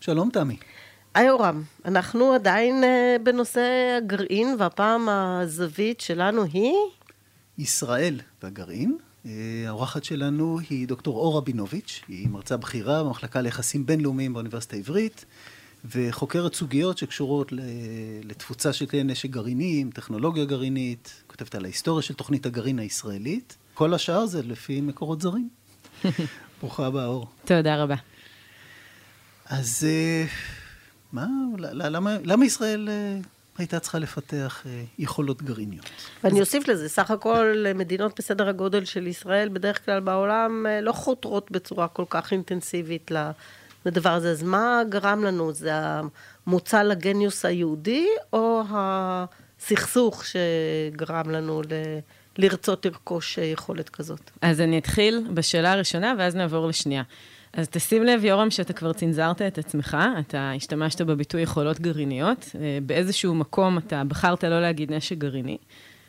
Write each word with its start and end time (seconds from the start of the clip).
שלום, 0.00 0.30
תמי. 0.30 0.56
היי 1.14 1.30
אורם, 1.30 1.62
אנחנו 1.84 2.32
עדיין 2.32 2.84
uh, 2.84 3.22
בנושא 3.22 3.96
הגרעין, 3.98 4.56
והפעם 4.58 5.08
הזווית 5.08 6.00
שלנו 6.00 6.42
היא? 6.42 6.72
ישראל 7.58 8.20
והגרעין. 8.42 8.98
אה, 9.26 9.32
האורחת 9.66 10.04
שלנו 10.04 10.58
היא 10.70 10.88
דוקטור 10.88 11.16
אור 11.16 11.36
רבינוביץ', 11.36 12.02
היא 12.08 12.28
מרצה 12.28 12.56
בכירה 12.56 13.04
במחלקה 13.04 13.40
ליחסים 13.40 13.86
בינלאומיים 13.86 14.32
באוניברסיטה 14.32 14.76
העברית, 14.76 15.24
וחוקרת 15.84 16.54
סוגיות 16.54 16.98
שקשורות 16.98 17.52
לתפוצה 18.24 18.72
של 18.72 18.86
כלי 18.86 19.04
נשק 19.04 19.30
גרעיניים, 19.30 19.90
טכנולוגיה 19.90 20.44
גרעינית, 20.44 21.22
כותבת 21.26 21.54
על 21.54 21.64
ההיסטוריה 21.64 22.02
של 22.02 22.14
תוכנית 22.14 22.46
הגרעין 22.46 22.78
הישראלית. 22.78 23.56
כל 23.74 23.94
השאר 23.94 24.26
זה 24.26 24.42
לפי 24.42 24.80
מקורות 24.80 25.20
זרים. 25.20 25.48
ברוכה 26.60 26.86
הבאה, 26.86 27.06
אור. 27.06 27.26
תודה 27.44 27.82
רבה. 27.82 27.96
אז 29.50 29.86
אה, 29.88 30.24
מה, 31.12 31.26
למה, 31.58 32.16
למה 32.24 32.46
ישראל 32.46 32.88
אה, 32.88 33.18
הייתה 33.58 33.80
צריכה 33.80 33.98
לפתח 33.98 34.62
אה, 34.66 34.82
יכולות 34.98 35.42
גרעיניות? 35.42 35.90
ואני 36.24 36.40
אוסיף 36.40 36.68
לזה, 36.68 36.88
סך 36.88 37.10
הכל 37.10 37.64
מדינות 37.74 38.18
בסדר 38.18 38.48
הגודל 38.48 38.84
של 38.84 39.06
ישראל, 39.06 39.48
בדרך 39.48 39.84
כלל 39.84 40.00
בעולם, 40.00 40.66
לא 40.82 40.92
חותרות 40.92 41.50
בצורה 41.50 41.88
כל 41.88 42.04
כך 42.10 42.32
אינטנסיבית 42.32 43.10
לדבר 43.86 44.10
הזה. 44.10 44.30
אז 44.30 44.42
מה 44.42 44.82
גרם 44.88 45.24
לנו? 45.24 45.52
זה 45.52 45.72
המוצא 46.46 46.82
לגניוס 46.82 47.44
היהודי, 47.44 48.06
או 48.32 48.62
הסכסוך 48.70 50.24
שגרם 50.24 51.30
לנו 51.30 51.62
ל... 51.62 51.74
לרצות 52.38 52.86
לרכוש 52.86 53.38
יכולת 53.38 53.88
כזאת? 53.88 54.30
אז 54.42 54.60
אני 54.60 54.78
אתחיל 54.78 55.26
בשאלה 55.34 55.72
הראשונה, 55.72 56.14
ואז 56.18 56.34
נעבור 56.34 56.68
לשנייה. 56.68 57.02
אז 57.52 57.68
תשים 57.68 58.04
לב, 58.04 58.24
יורם, 58.24 58.50
שאתה 58.50 58.72
כבר 58.72 58.92
צנזרת 58.92 59.42
את 59.42 59.58
עצמך, 59.58 59.96
אתה 60.18 60.52
השתמשת 60.56 61.00
בביטוי 61.00 61.42
יכולות 61.42 61.80
גרעיניות. 61.80 62.48
אה, 62.60 62.78
באיזשהו 62.82 63.34
מקום 63.34 63.78
אתה 63.78 64.02
בחרת 64.04 64.44
לא 64.44 64.60
להגיד 64.60 64.92
נשק 64.92 65.18
גרעיני. 65.18 65.58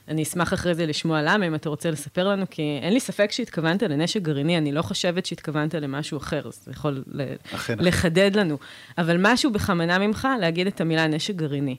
אני 0.08 0.24
אשמח 0.24 0.54
אחרי 0.54 0.76
זה 0.76 0.86
לשמוע 0.86 1.22
למה, 1.22 1.48
אם 1.48 1.56
אתה 1.56 1.70
רוצה 1.70 1.92
לספר 1.92 2.28
לנו, 2.28 2.46
כי 2.50 2.80
אין 2.82 2.94
לי 2.94 3.00
ספק 3.00 3.32
שהתכוונת 3.32 3.84
לנשק 3.84 4.22
גרעיני, 4.22 4.58
אני 4.58 4.72
לא 4.72 4.82
חושבת 4.82 5.26
שהתכוונת 5.26 5.76
למשהו 5.76 6.18
אחר, 6.18 6.48
אז 6.48 6.62
זה 6.66 6.72
יכול 6.72 7.04
אחרי, 7.54 7.76
לחדד. 7.80 8.36
לנו. 8.36 8.58
אבל 8.98 9.18
משהו 9.20 9.52
בכוונה 9.52 10.00
ממך 10.00 10.28
להגיד 10.40 10.68
את 10.68 10.82
המילה 10.82 11.08
נשק 11.08 11.36
גרעיני. 11.36 11.76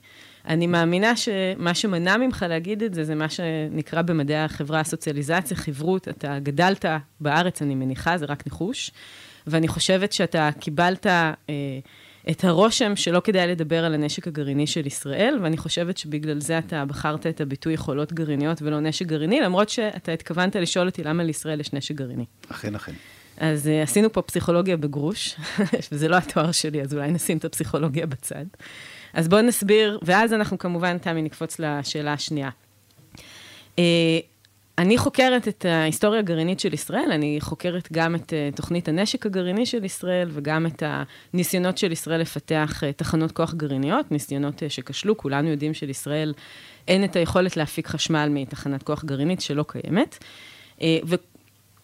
אני 0.47 0.67
מאמינה 0.67 1.17
שמה 1.17 1.75
שמנע 1.75 2.17
ממך 2.17 2.47
להגיד 2.49 2.83
את 2.83 2.95
זה, 2.95 3.05
זה 3.05 3.15
מה 3.15 3.29
שנקרא 3.29 4.03
במדעי 4.03 4.37
החברה 4.45 4.81
הסוציאליזציה, 4.81 5.57
חברות. 5.57 6.09
אתה 6.09 6.39
גדלת 6.39 6.85
בארץ, 7.21 7.63
אני 7.63 7.75
מניחה, 7.75 8.19
זה 8.19 8.27
רק 8.27 8.47
ניחוש. 8.47 8.91
ואני 9.47 9.69
חושבת 9.69 10.13
שאתה 10.13 10.51
קיבלת 10.61 11.07
אה, 11.07 11.33
את 12.31 12.45
הרושם 12.45 12.97
שלא 12.97 13.21
כדאי 13.21 13.47
לדבר 13.47 13.85
על 13.85 13.95
הנשק 13.95 14.27
הגרעיני 14.27 14.67
של 14.67 14.87
ישראל, 14.87 15.39
ואני 15.43 15.57
חושבת 15.57 15.99
שבגלל 15.99 16.41
זה 16.41 16.59
אתה 16.59 16.85
בחרת 16.85 17.27
את 17.27 17.41
הביטוי 17.41 17.73
יכולות 17.73 18.13
גרעיניות 18.13 18.63
ולא 18.63 18.81
נשק 18.81 19.07
גרעיני, 19.07 19.41
למרות 19.41 19.69
שאתה 19.69 20.13
התכוונת 20.13 20.57
לשאול 20.57 20.87
אותי 20.87 21.05
למה 21.05 21.25
לישראל 21.25 21.61
יש 21.61 21.73
נשק 21.73 21.95
גרעיני. 21.95 22.25
אכן, 22.51 22.75
אכן. 22.75 22.93
אז 23.37 23.67
uh, 23.67 23.83
עשינו 23.83 24.13
פה 24.13 24.23
פסיכולוגיה 24.23 24.77
בגרוש, 24.77 25.37
וזה 25.93 26.09
לא 26.09 26.17
התואר 26.17 26.53
שלי, 26.53 26.83
אז 26.83 26.95
אולי 26.95 27.11
נשים 27.11 27.39
את 27.39 27.45
הפסיכולוגיה 27.45 28.07
בצד. 28.07 28.45
אז 29.13 29.29
בואו 29.29 29.43
נסביר, 29.43 29.99
ואז 30.03 30.33
אנחנו 30.33 30.59
כמובן, 30.59 30.99
תמי, 30.99 31.23
נקפוץ 31.23 31.59
לשאלה 31.59 32.13
השנייה. 32.13 32.51
Uh, 33.77 33.81
אני 34.79 34.99
חוקרת 34.99 35.49
את 35.49 35.65
ההיסטוריה 35.65 36.21
הגרעינית 36.21 36.61
של 36.61 36.75
ישראל, 36.75 37.13
אני 37.13 37.39
חוקרת 37.41 37.93
גם 37.93 38.15
את 38.15 38.33
uh, 38.33 38.57
תוכנית 38.57 38.89
הנשק 38.89 39.27
הגרעיני 39.27 39.67
של 39.67 39.85
ישראל, 39.85 40.29
וגם 40.33 40.67
את 40.67 40.83
הניסיונות 40.87 41.79
של 41.79 41.93
ישראל 41.93 42.21
לפתח 42.21 42.83
uh, 42.83 42.93
תחנות 42.97 43.33
כוח 43.33 43.55
גרעיניות, 43.55 44.13
ניסיונות 44.13 44.63
uh, 44.63 44.69
שכשלו, 44.69 45.17
כולנו 45.17 45.49
יודעים 45.49 45.75
שלישראל 45.75 46.33
אין 46.89 47.05
את 47.05 47.17
היכולת 47.17 47.57
להפיק 47.57 47.89
חשמל 47.89 48.29
מתחנת 48.31 48.83
כוח 48.83 49.05
גרעינית 49.05 49.41
שלא 49.41 49.65
קיימת. 49.69 50.25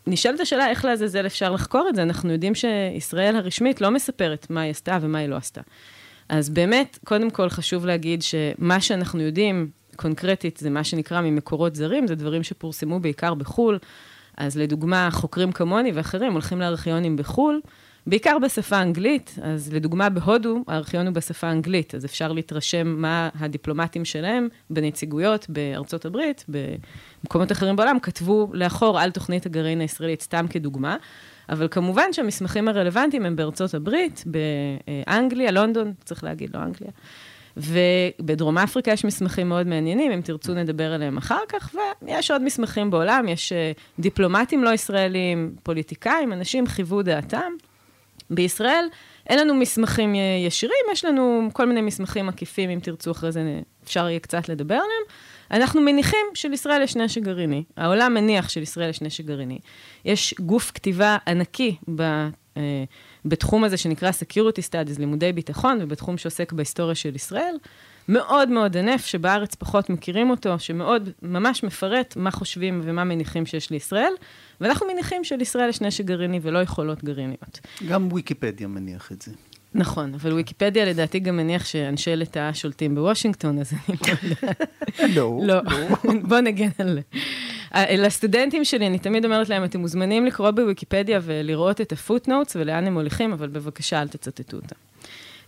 ונשאלת 0.06 0.40
השאלה 0.40 0.70
איך 0.70 0.84
לעזאזל 0.84 1.26
אפשר 1.26 1.52
לחקור 1.52 1.86
את 1.88 1.94
זה, 1.94 2.02
אנחנו 2.02 2.32
יודעים 2.32 2.54
שישראל 2.54 3.36
הרשמית 3.36 3.80
לא 3.80 3.90
מספרת 3.90 4.46
מה 4.50 4.60
היא 4.60 4.70
עשתה 4.70 4.98
ומה 5.00 5.18
היא 5.18 5.28
לא 5.28 5.36
עשתה. 5.36 5.60
אז 6.28 6.50
באמת, 6.50 6.98
קודם 7.04 7.30
כל 7.30 7.48
חשוב 7.48 7.86
להגיד 7.86 8.22
שמה 8.22 8.80
שאנחנו 8.80 9.20
יודעים 9.20 9.70
קונקרטית 9.98 10.56
זה 10.56 10.70
מה 10.70 10.84
שנקרא 10.84 11.20
ממקורות 11.20 11.74
זרים, 11.74 12.06
זה 12.06 12.14
דברים 12.14 12.42
שפורסמו 12.42 13.00
בעיקר 13.00 13.34
בחו"ל. 13.34 13.78
אז 14.36 14.58
לדוגמה, 14.58 15.08
חוקרים 15.12 15.52
כמוני 15.52 15.92
ואחרים 15.92 16.32
הולכים 16.32 16.60
לארכיונים 16.60 17.16
בחו"ל, 17.16 17.60
בעיקר 18.06 18.36
בשפה 18.42 18.76
האנגלית. 18.76 19.38
אז 19.42 19.72
לדוגמה, 19.72 20.08
בהודו, 20.08 20.64
הארכיון 20.68 21.06
הוא 21.06 21.14
בשפה 21.14 21.46
האנגלית, 21.46 21.94
אז 21.94 22.04
אפשר 22.04 22.32
להתרשם 22.32 22.86
מה 22.86 23.28
הדיפלומטים 23.38 24.04
שלהם 24.04 24.48
בנציגויות 24.70 25.46
בארצות 25.48 26.04
הברית, 26.04 26.44
במקומות 26.48 27.52
אחרים 27.52 27.76
בעולם, 27.76 27.98
כתבו 28.00 28.50
לאחור 28.52 29.00
על 29.00 29.10
תוכנית 29.10 29.46
הגרעין 29.46 29.80
הישראלית, 29.80 30.22
סתם 30.22 30.46
כדוגמה. 30.50 30.96
אבל 31.48 31.68
כמובן 31.70 32.12
שהמסמכים 32.12 32.68
הרלוונטיים 32.68 33.24
הם 33.24 33.36
בארצות 33.36 33.74
הברית, 33.74 34.24
באנגליה, 34.26 35.50
לונדון, 35.50 35.92
צריך 36.04 36.24
להגיד, 36.24 36.50
לא 36.54 36.62
אנגליה. 36.62 36.90
ובדרום 37.58 38.58
אפריקה 38.58 38.92
יש 38.92 39.04
מסמכים 39.04 39.48
מאוד 39.48 39.66
מעניינים, 39.66 40.12
אם 40.12 40.20
תרצו 40.20 40.54
נדבר 40.54 40.92
עליהם 40.92 41.16
אחר 41.16 41.40
כך, 41.48 41.74
ויש 42.02 42.30
עוד 42.30 42.42
מסמכים 42.42 42.90
בעולם, 42.90 43.28
יש 43.28 43.52
אה, 43.52 43.72
דיפלומטים 43.98 44.64
לא 44.64 44.70
ישראלים, 44.70 45.54
פוליטיקאים, 45.62 46.32
אנשים 46.32 46.66
חיוו 46.66 47.02
דעתם. 47.02 47.52
בישראל 48.30 48.84
אין 49.26 49.38
לנו 49.38 49.54
מסמכים 49.54 50.14
ישירים, 50.46 50.84
יש 50.92 51.04
לנו 51.04 51.48
כל 51.52 51.66
מיני 51.66 51.80
מסמכים 51.80 52.28
עקיפים, 52.28 52.70
אם 52.70 52.80
תרצו 52.82 53.10
אחרי 53.10 53.32
זה 53.32 53.60
אפשר 53.84 54.08
יהיה 54.08 54.18
קצת 54.18 54.48
לדבר 54.48 54.74
עליהם. 54.74 55.02
אנחנו 55.50 55.80
מניחים 55.80 56.26
שלישראל 56.34 56.82
יש 56.82 56.96
נשק 56.96 57.22
גרעיני. 57.22 57.64
העולם 57.76 58.14
מניח 58.14 58.48
שלישראל 58.48 58.90
יש 58.90 59.02
נשק 59.02 59.24
גרעיני. 59.24 59.58
יש 60.04 60.34
גוף 60.40 60.70
כתיבה 60.74 61.16
ענקי. 61.26 61.76
אה, 62.58 62.84
בתחום 63.24 63.64
הזה 63.64 63.76
שנקרא 63.76 64.10
Security 64.10 64.70
Studies, 64.70 64.98
לימודי 64.98 65.32
ביטחון, 65.32 65.78
ובתחום 65.80 66.18
שעוסק 66.18 66.52
בהיסטוריה 66.52 66.94
של 66.94 67.14
ישראל, 67.14 67.54
מאוד 68.08 68.48
מאוד 68.48 68.76
ענף, 68.76 69.06
שבארץ 69.06 69.54
פחות 69.54 69.90
מכירים 69.90 70.30
אותו, 70.30 70.58
שמאוד 70.58 71.10
ממש 71.22 71.64
מפרט 71.64 72.16
מה 72.16 72.30
חושבים 72.30 72.80
ומה 72.84 73.04
מניחים 73.04 73.46
שיש 73.46 73.70
לישראל, 73.70 74.12
ואנחנו 74.60 74.86
מניחים 74.86 75.24
שלישראל 75.24 75.68
יש 75.68 75.80
נשק 75.80 76.04
גרעיני 76.04 76.40
ולא 76.42 76.58
יכולות 76.58 77.04
גרעיניות. 77.04 77.60
גם 77.88 78.12
ויקיפדיה 78.12 78.68
מניח 78.68 79.12
את 79.12 79.22
זה. 79.22 79.32
נכון, 79.74 80.14
אבל 80.14 80.32
ויקיפדיה 80.32 80.84
לדעתי 80.84 81.18
גם 81.18 81.36
מניח 81.36 81.64
שאנשי 81.64 82.16
לטאה 82.16 82.54
שולטים 82.54 82.94
בוושינגטון, 82.94 83.58
אז 83.58 83.72
אני 83.72 83.96
לא 84.06 84.14
יודעת. 84.22 84.60
לא. 85.16 85.40
לא, 85.42 85.60
בוא 86.28 86.40
נגן 86.40 86.68
על... 86.78 86.98
אה, 86.98 87.18
לסטודנטים 87.76 88.64
שלי, 88.64 88.86
אני 88.86 88.98
תמיד 88.98 89.24
אומרת 89.24 89.48
להם, 89.48 89.64
אתם 89.64 89.80
מוזמנים 89.80 90.26
לקרוא 90.26 90.50
בוויקיפדיה 90.50 91.20
ולראות 91.22 91.80
את 91.80 91.92
הפוטנוטס 91.92 92.56
ולאן 92.56 92.86
הם 92.86 92.92
מוליכים, 92.92 93.32
אבל 93.32 93.48
בבקשה, 93.48 94.02
אל 94.02 94.08
תצטטו 94.08 94.56
אותם. 94.56 94.76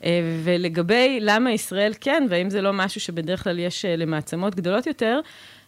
אה, 0.04 0.20
ולגבי 0.44 1.18
למה 1.20 1.52
ישראל 1.52 1.92
כן, 2.00 2.26
והאם 2.30 2.50
זה 2.50 2.62
לא 2.62 2.72
משהו 2.72 3.00
שבדרך 3.00 3.44
כלל 3.44 3.58
יש 3.58 3.84
אה, 3.84 3.96
למעצמות 3.96 4.54
גדולות 4.54 4.86
יותר, 4.86 5.20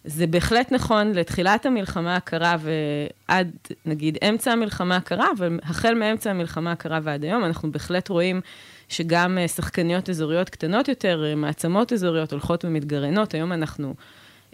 זה 0.04 0.26
בהחלט 0.26 0.72
נכון 0.72 1.12
לתחילת 1.12 1.66
המלחמה 1.66 2.16
הקרה 2.16 2.56
ועד, 2.60 3.50
נגיד, 3.86 4.19
אמצע 4.28 4.52
המלחמה 4.52 4.96
הקרה, 4.96 5.26
אבל 5.38 5.58
החל 5.62 5.94
מאמצע 5.94 6.30
המלחמה 6.30 6.72
הקרה 6.72 6.98
ועד 7.02 7.24
היום, 7.24 7.44
אנחנו 7.44 7.72
בהחלט 7.72 8.08
רואים 8.08 8.40
שגם 8.88 9.38
שחקניות 9.46 10.10
אזוריות 10.10 10.48
קטנות 10.50 10.88
יותר, 10.88 11.24
מעצמות 11.36 11.92
אזוריות 11.92 12.32
הולכות 12.32 12.64
ומתגרענות. 12.64 13.34
היום 13.34 13.52
אנחנו 13.52 13.94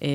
אה, 0.02 0.08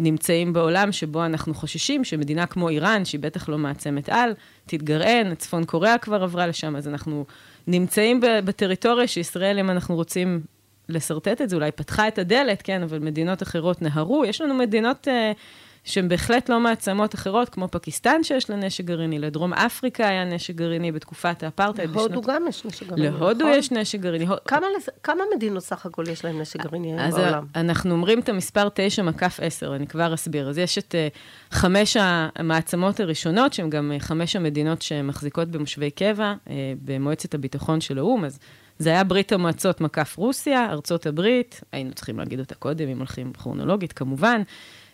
נמצאים 0.00 0.52
בעולם 0.52 0.92
שבו 0.92 1.24
אנחנו 1.24 1.54
חוששים 1.54 2.04
שמדינה 2.04 2.46
כמו 2.46 2.68
איראן, 2.68 3.04
שהיא 3.04 3.20
בטח 3.20 3.48
לא 3.48 3.58
מעצמת 3.58 4.08
על, 4.08 4.32
תתגרען, 4.66 5.34
צפון 5.34 5.64
קוריאה 5.64 5.98
כבר 5.98 6.22
עברה 6.22 6.46
לשם, 6.46 6.76
אז 6.76 6.88
אנחנו 6.88 7.24
נמצאים 7.66 8.20
בטריטוריה 8.44 9.06
שישראל, 9.06 9.58
אם 9.58 9.70
אנחנו 9.70 9.94
רוצים 9.94 10.40
לשרטט 10.88 11.40
את 11.40 11.50
זה, 11.50 11.56
אולי 11.56 11.72
פתחה 11.72 12.08
את 12.08 12.18
הדלת, 12.18 12.62
כן, 12.62 12.82
אבל 12.82 12.98
מדינות 12.98 13.42
אחרות 13.42 13.82
נהרו. 13.82 14.24
יש 14.24 14.40
לנו 14.40 14.54
מדינות... 14.54 15.08
Uh, 15.08 15.36
שהן 15.84 16.08
בהחלט 16.08 16.48
לא 16.48 16.60
מעצמות 16.60 17.14
אחרות, 17.14 17.48
כמו 17.48 17.68
פקיסטן 17.68 18.22
שיש 18.22 18.50
לה 18.50 18.56
נשק 18.56 18.84
גרעיני, 18.84 19.18
לדרום 19.18 19.52
אפריקה 19.52 20.08
היה 20.08 20.24
נשק 20.24 20.54
גרעיני 20.54 20.92
בתקופת 20.92 21.42
האפרטהייד. 21.42 21.90
להודו 21.90 22.20
בשנות... 22.20 22.26
גם 22.26 22.42
יש 22.48 22.64
נשק 22.64 22.86
גרעיני, 22.86 23.10
להודו 23.10 23.44
נכון? 23.44 23.58
יש 23.58 23.72
נשק 23.72 24.00
גרעיני. 24.00 24.26
כמה, 24.44 24.66
כמה 25.02 25.24
מדינות 25.36 25.62
סך 25.62 25.86
הכל 25.86 26.04
יש 26.08 26.24
להן 26.24 26.40
נשק 26.40 26.60
גרעיני 26.60 26.96
בעולם? 26.96 27.46
אז 27.54 27.60
אנחנו 27.60 27.90
אומרים 27.90 28.20
את 28.20 28.28
המספר 28.28 28.68
9 28.74 29.02
מקף 29.02 29.38
10, 29.42 29.76
אני 29.76 29.86
כבר 29.86 30.14
אסביר. 30.14 30.48
אז 30.48 30.58
יש 30.58 30.78
את 30.78 30.94
uh, 30.94 31.54
חמש 31.54 31.96
המעצמות 32.00 33.00
הראשונות, 33.00 33.52
שהן 33.52 33.70
גם 33.70 33.92
uh, 33.96 34.02
חמש 34.02 34.36
המדינות 34.36 34.82
שמחזיקות 34.82 35.48
במושבי 35.48 35.90
קבע 35.90 36.34
uh, 36.46 36.50
במועצת 36.84 37.34
הביטחון 37.34 37.80
של 37.80 37.98
האו"ם, 37.98 38.24
אז 38.24 38.38
זה 38.78 38.90
היה 38.90 39.04
ברית 39.04 39.32
המועצות 39.32 39.80
מקף 39.80 40.16
רוסיה, 40.16 40.70
ארצות 40.70 41.06
הברית, 41.06 41.60
היינו 41.72 41.92
צריכים 41.92 42.18
להגיד 42.18 42.40
אותה 42.40 42.54
קודם, 42.54 42.88
אם 42.88 42.98
הולכים 42.98 43.32
כרונולוגית 43.32 43.92
כמובן. 43.92 44.42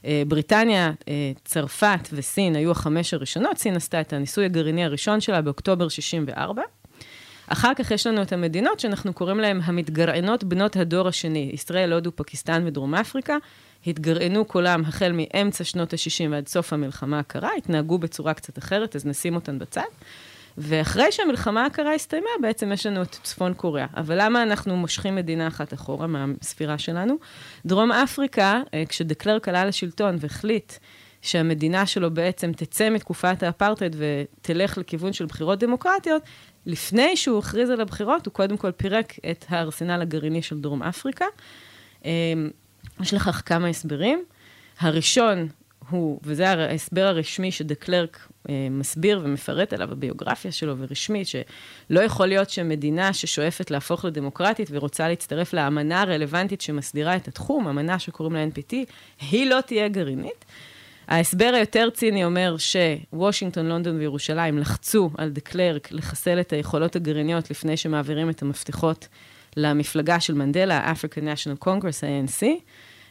אה, 0.07 0.23
בריטניה, 0.29 0.93
אה, 1.09 1.33
צרפת 1.45 2.09
וסין 2.13 2.57
היו 2.57 2.71
החמש 2.71 3.15
הראשונות, 3.15 3.59
סין 3.59 3.77
עשתה 3.77 4.01
את 4.01 4.13
הניסוי 4.13 4.45
הגרעיני 4.45 4.85
הראשון 4.85 5.21
שלה 5.21 5.43
באוקטובר 5.43 5.89
64. 5.89 6.63
אחר 7.49 7.73
כך 7.77 7.91
יש 7.91 8.07
לנו 8.07 8.23
את 8.23 8.33
המדינות 8.33 8.81
שאנחנו 8.81 9.13
קוראים 9.13 9.41
להן 9.41 9.61
המתגרענות 9.65 10.45
בנות 10.45 10.77
הדור 10.77 11.09
השני, 11.09 11.51
ישראל, 11.53 11.93
הודו, 11.93 12.17
פקיסטן 12.17 12.63
ודרום 12.67 12.95
אפריקה. 12.95 13.37
התגרענו 13.87 14.49
כולם 14.49 14.83
החל 14.85 15.13
מאמצע 15.15 15.65
שנות 15.65 15.93
ה-60 15.93 16.31
ועד 16.31 16.49
סוף 16.49 16.73
המלחמה 16.73 17.19
הקרה, 17.19 17.51
התנהגו 17.59 17.99
בצורה 17.99 18.35
קצת 18.35 18.59
אחרת, 18.59 18.97
אז 18.97 19.07
נשים 19.07 19.35
אותן 19.35 19.59
בצד. 19.59 19.83
ואחרי 20.59 21.13
שהמלחמה 21.13 21.67
הקרה 21.67 21.95
הסתיימה, 21.95 22.29
בעצם 22.41 22.73
יש 22.73 22.87
לנו 22.87 23.03
את 23.03 23.17
צפון 23.23 23.55
קוריאה. 23.55 23.87
אבל 23.97 24.25
למה 24.25 24.43
אנחנו 24.43 24.77
מושכים 24.77 25.15
מדינה 25.15 25.49
אחת 25.49 25.75
אחורה 25.75 26.07
מהספירה 26.07 26.79
שלנו? 26.79 27.17
דרום 27.67 27.93
אפריקה, 27.93 28.61
אה, 28.75 28.83
כשדקלרק 28.89 29.49
עלה 29.49 29.65
לשלטון 29.65 30.17
והחליט 30.21 30.73
שהמדינה 31.23 31.87
שלו 31.87 32.15
בעצם 32.15 32.53
תצא 32.53 32.91
מתקופת 32.91 33.43
האפרטהייד 33.43 33.97
ותלך 33.99 34.79
לכיוון 34.79 35.13
של 35.13 35.27
בחירות 35.27 35.59
דמוקרטיות, 35.59 36.23
לפני 36.67 37.17
שהוא 37.17 37.39
הכריז 37.39 37.71
על 37.71 37.81
הבחירות, 37.81 38.27
הוא 38.27 38.33
קודם 38.33 38.57
כל 38.57 38.73
פירק 38.73 39.15
את 39.31 39.45
הארסנל 39.49 40.03
הגרעיני 40.03 40.43
של 40.43 40.61
דרום 40.61 40.83
אפריקה. 40.83 41.25
אה, 42.05 42.11
יש 43.01 43.15
לכך 43.15 43.43
כמה 43.47 43.69
הסברים. 43.69 44.25
הראשון 44.81 45.49
הוא, 45.91 46.21
וזה 46.23 46.49
ההסבר 46.49 47.07
הרשמי 47.07 47.53
שדקלרק 47.53 48.29
אה, 48.49 48.69
מסביר 48.71 49.21
ומפרט 49.25 49.73
עליו 49.73 49.89
בביוגרפיה 49.89 50.53
שלו 50.53 50.79
ורשמי, 50.79 51.25
שלא 51.25 52.01
יכול 52.01 52.27
להיות 52.27 52.51
שמדינה 52.51 53.13
ששואפת 53.13 53.71
להפוך 53.71 54.05
לדמוקרטית 54.05 54.69
ורוצה 54.71 55.09
להצטרף 55.09 55.53
לאמנה 55.53 56.01
הרלוונטית 56.01 56.61
שמסדירה 56.61 57.17
את 57.17 57.29
התחום, 57.29 57.69
אמנה 57.69 57.99
שקוראים 57.99 58.35
לה 58.35 58.45
NPT, 58.45 58.75
היא 59.31 59.51
לא 59.51 59.61
תהיה 59.61 59.89
גרעינית. 59.89 60.45
ההסבר 61.09 61.53
היותר 61.55 61.89
ציני 61.91 62.25
אומר 62.25 62.57
שוושינגטון, 62.59 63.67
לונדון 63.67 63.99
וירושלים 63.99 64.59
לחצו 64.59 65.11
על 65.19 65.31
דקלרק 65.31 65.93
לחסל 65.93 66.41
את 66.41 66.53
היכולות 66.53 66.97
הגרעיניות 66.97 67.51
לפני 67.51 67.77
שמעבירים 67.77 68.31
את 68.31 68.43
המפתחות 68.43 69.09
למפלגה 69.57 70.21
של 70.21 70.35
מנדלה, 70.35 70.79
ה-African 70.79 71.23
National 71.23 71.65
Congress, 71.65 72.07
ה-ANC. 72.07 72.47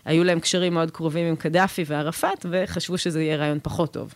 היו 0.05 0.23
להם 0.23 0.39
קשרים 0.39 0.73
מאוד 0.73 0.91
קרובים 0.91 1.27
עם 1.27 1.35
קדאפי 1.35 1.83
וערפאת, 1.87 2.45
וחשבו 2.51 2.97
שזה 2.97 3.23
יהיה 3.23 3.37
רעיון 3.37 3.59
פחות 3.63 3.93
טוב. 3.93 4.13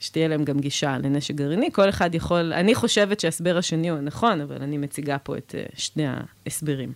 שתהיה 0.00 0.28
להם 0.28 0.44
גם 0.44 0.58
גישה 0.58 0.98
לנשק 0.98 1.34
גרעיני. 1.34 1.72
כל 1.72 1.88
אחד 1.88 2.14
יכול, 2.14 2.52
אני 2.52 2.74
חושבת 2.74 3.20
שההסבר 3.20 3.58
השני 3.58 3.90
הוא 3.90 3.98
הנכון, 3.98 4.40
אבל 4.40 4.56
אני 4.62 4.78
מציגה 4.78 5.18
פה 5.18 5.36
את 5.36 5.54
uh, 5.58 5.80
שני 5.80 6.04
ההסברים. 6.06 6.92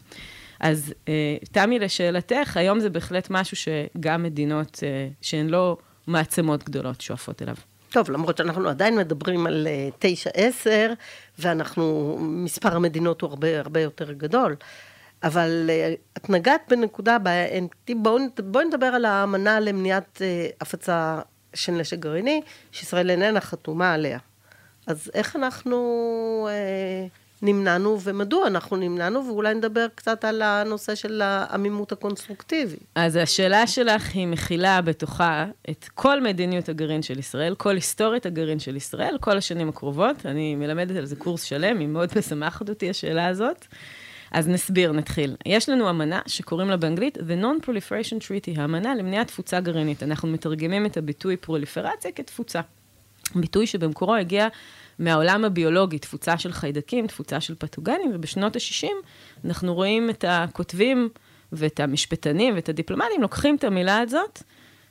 אז 0.61 0.95
uh, 1.05 1.09
תמי, 1.53 1.79
לשאלתך, 1.79 2.57
היום 2.57 2.81
זה 2.81 2.91
בהחלט 2.91 3.27
משהו 3.31 3.57
שגם 3.57 4.23
מדינות 4.23 4.75
uh, 4.77 5.15
שהן 5.23 5.49
לא 5.49 5.77
מעצמות 6.07 6.65
גדולות 6.65 7.01
שואפות 7.01 7.43
אליו. 7.43 7.55
טוב, 7.91 8.11
למרות 8.11 8.37
שאנחנו 8.37 8.69
עדיין 8.69 8.97
מדברים 8.97 9.47
על 9.47 9.67
תשע, 9.99 10.31
עשר, 10.35 10.93
ואנחנו, 11.39 12.17
מספר 12.21 12.77
המדינות 12.77 13.21
הוא 13.21 13.31
הרבה 13.31 13.59
הרבה 13.59 13.81
יותר 13.81 14.13
גדול. 14.13 14.57
אבל 15.25 15.71
את 16.17 16.31
נגעת 16.31 16.61
בנקודה 16.69 17.17
בואו 17.97 18.19
בוא 18.45 18.63
נדבר 18.63 18.87
על 18.87 19.05
האמנה 19.05 19.61
למניעת 19.61 20.23
הפצה 20.61 21.21
של 21.55 21.73
נשק 21.73 21.99
גרעיני, 21.99 22.41
שישראל 22.73 23.11
איננה 23.11 23.41
חתומה 23.41 23.93
עליה. 23.93 24.19
אז 24.87 25.11
איך 25.15 25.37
אנחנו 25.37 26.49
אה, 26.51 27.07
נמנענו 27.43 28.01
ומדוע 28.03 28.47
אנחנו 28.47 28.77
נמנענו, 28.77 29.27
ואולי 29.27 29.55
נדבר 29.55 29.87
קצת 29.95 30.25
על 30.25 30.43
הנושא 30.43 30.95
של 30.95 31.23
העמימות 31.23 31.93
הקונסטרוקטיבית. 31.93 32.81
אז 32.95 33.17
השאלה 33.17 33.67
שלך 33.67 34.15
היא 34.15 34.27
מכילה 34.27 34.81
בתוכה 34.81 35.47
את 35.71 35.89
כל 35.95 36.21
מדיניות 36.21 36.69
הגרעין 36.69 37.03
של 37.03 37.19
ישראל, 37.19 37.55
כל 37.55 37.75
היסטורית 37.75 38.27
הגרעין 38.27 38.59
של 38.59 38.77
ישראל, 38.77 39.17
כל 39.21 39.37
השנים 39.37 39.69
הקרובות. 39.69 40.27
אני 40.27 40.55
מלמדת 40.55 40.97
על 40.97 41.07
זה 41.07 41.17
קורס 41.17 41.43
שלם, 41.43 41.79
היא 41.79 41.89
מאוד 41.89 42.09
משמחת 42.17 42.69
אותי, 42.69 42.91
השאלה 42.91 43.27
הזאת. 43.27 43.67
אז 44.35 44.49
נסביר, 44.49 44.93
נתחיל. 44.93 45.37
יש 45.47 45.69
לנו 45.69 45.91
אמנה 45.91 46.21
שקוראים 46.27 46.69
לה 46.69 46.77
באנגלית 46.77 47.19
The 47.19 47.43
Non-Proliferation 47.43 48.19
Treaty, 48.21 48.61
האמנה 48.61 48.95
למניעת 48.95 49.27
תפוצה 49.27 49.61
גרעינית. 49.61 50.03
אנחנו 50.03 50.29
מתרגמים 50.29 50.87
את 50.87 50.97
הביטוי 50.97 51.37
פרוליפרציה 51.37 52.13
כתפוצה. 52.13 52.61
ביטוי 53.35 53.67
שבמקורו 53.67 54.15
הגיע 54.15 54.49
מהעולם 54.99 55.45
הביולוגי, 55.45 55.99
תפוצה 55.99 56.39
של 56.39 56.53
חיידקים, 56.53 57.07
תפוצה 57.07 57.41
של 57.41 57.55
פתוגנים, 57.55 58.11
ובשנות 58.15 58.57
ה-60 58.57 58.87
אנחנו 59.45 59.75
רואים 59.75 60.11
את 60.11 60.25
הכותבים 60.29 61.09
ואת 61.53 61.81
המשפטנים 61.81 62.55
ואת 62.55 62.69
הדיפלומטים, 62.69 63.23
לוקחים 63.23 63.57
את 63.57 63.65
המילה 63.65 63.99
הזאת 63.99 64.43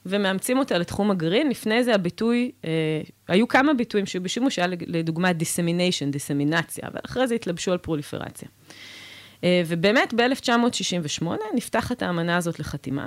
ומאמצים 0.06 0.58
אותה 0.58 0.78
לתחום 0.78 1.12
הגרעין. 1.12 1.50
לפני 1.50 1.84
זה 1.84 1.96
הביטוי, 1.96 2.52
אה, 2.66 3.02
היו 3.28 3.48
כמה 3.48 3.74
ביטויים 3.74 4.06
שהיו 4.06 4.24
בשימוש, 4.24 4.60
היה 4.60 4.68
לדוגמה 4.88 5.32
dissemination, 5.32 6.12
דיסמינציה, 6.12 6.88
אבל 6.88 7.00
אחרי 7.06 7.28
זה 7.28 7.36
התלבשו 7.36 7.72
על 7.72 7.78
פרוליפרציה. 7.78 8.50
אה, 9.44 9.62
ובאמת 9.68 10.14
ב-1968 10.14 11.26
נפתחת 11.56 12.02
האמנה 12.02 12.38
הזאת 12.38 12.60
לחתימה. 12.60 13.06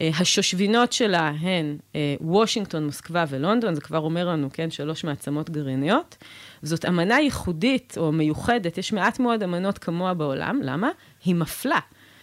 אה, 0.00 0.10
השושבינות 0.18 0.92
שלה 0.92 1.32
הן 1.40 1.76
אה, 1.94 2.14
וושינגטון, 2.20 2.86
מוסקבה 2.86 3.24
ולונדון, 3.28 3.74
זה 3.74 3.80
כבר 3.80 3.98
אומר 3.98 4.28
לנו, 4.28 4.48
כן, 4.52 4.70
שלוש 4.70 5.04
מעצמות 5.04 5.50
גרעיניות. 5.50 6.16
זאת 6.62 6.84
אמנה 6.84 7.20
ייחודית 7.20 7.94
או 7.96 8.12
מיוחדת, 8.12 8.78
יש 8.78 8.92
מעט 8.92 9.18
מאוד 9.18 9.42
אמנות 9.42 9.78
כמוה 9.78 10.14
בעולם, 10.14 10.60
למה? 10.62 10.90
היא 11.24 11.34
מפלה. 11.34 11.78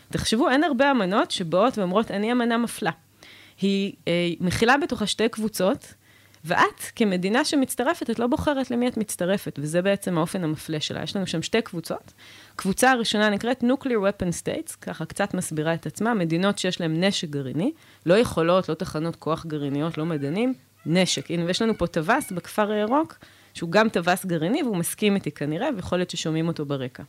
תחשבו, 0.10 0.50
אין 0.50 0.64
הרבה 0.64 0.92
אמנות 0.92 1.32
שבאות 1.32 1.78
ואומרות, 1.78 2.12
אני 2.12 2.32
אמנה 2.32 2.58
מפלה. 2.58 2.92
היא 3.62 3.94
אה, 4.08 4.30
מכילה 4.40 4.78
בתוכה 4.78 5.08
שתי 5.08 5.30
קבוצות, 5.30 5.94
ואת, 6.46 6.82
כמדינה 6.96 7.46
שמצטרפת, 7.46 8.10
את 8.10 8.20
לא 8.20 8.28
בוחרת 8.28 8.72
למי 8.72 8.88
את 8.88 8.98
מצטרפת, 8.98 9.60
וזה 9.62 9.82
בעצם 9.82 10.18
האופן 10.18 10.44
המפלה 10.44 10.80
שלה. 10.80 11.04
יש 11.04 11.16
לנו 11.16 11.28
שם 11.28 11.42
שתי 11.42 11.62
קבוצות. 11.62 12.14
הקבוצה 12.54 12.92
הראשונה 12.92 13.30
נקראת 13.30 13.64
Nuclear 13.64 13.88
Weapon 13.88 14.44
States, 14.44 14.76
ככה 14.82 15.06
קצת 15.06 15.34
מסבירה 15.34 15.74
את 15.74 15.86
עצמה, 15.86 16.14
מדינות 16.14 16.58
שיש 16.58 16.82
להן 16.82 17.04
נשק 17.04 17.30
גרעיני, 17.30 17.72
לא 18.06 18.18
יכולות, 18.18 18.70
לא 18.70 18.74
תחנות 18.74 19.16
כוח 19.16 19.46
גרעיניות, 19.46 19.98
לא 19.98 20.06
מדענים, 20.06 20.54
נשק. 20.86 21.32
הנה, 21.32 21.46
ויש 21.46 21.62
לנו 21.62 21.78
פה 21.78 21.88
טווס 21.88 22.32
בכפר 22.32 22.72
הירוק, 22.72 23.18
שהוא 23.54 23.72
גם 23.72 23.90
טווס 23.90 24.26
גרעיני, 24.26 24.64
והוא 24.64 24.78
מסכים 24.78 25.16
איתי 25.16 25.32
כנראה, 25.32 25.68
ויכול 25.76 25.98
להיות 25.98 26.10
ששומעים 26.10 26.48
אותו 26.48 26.66
ברקע. 26.66 27.04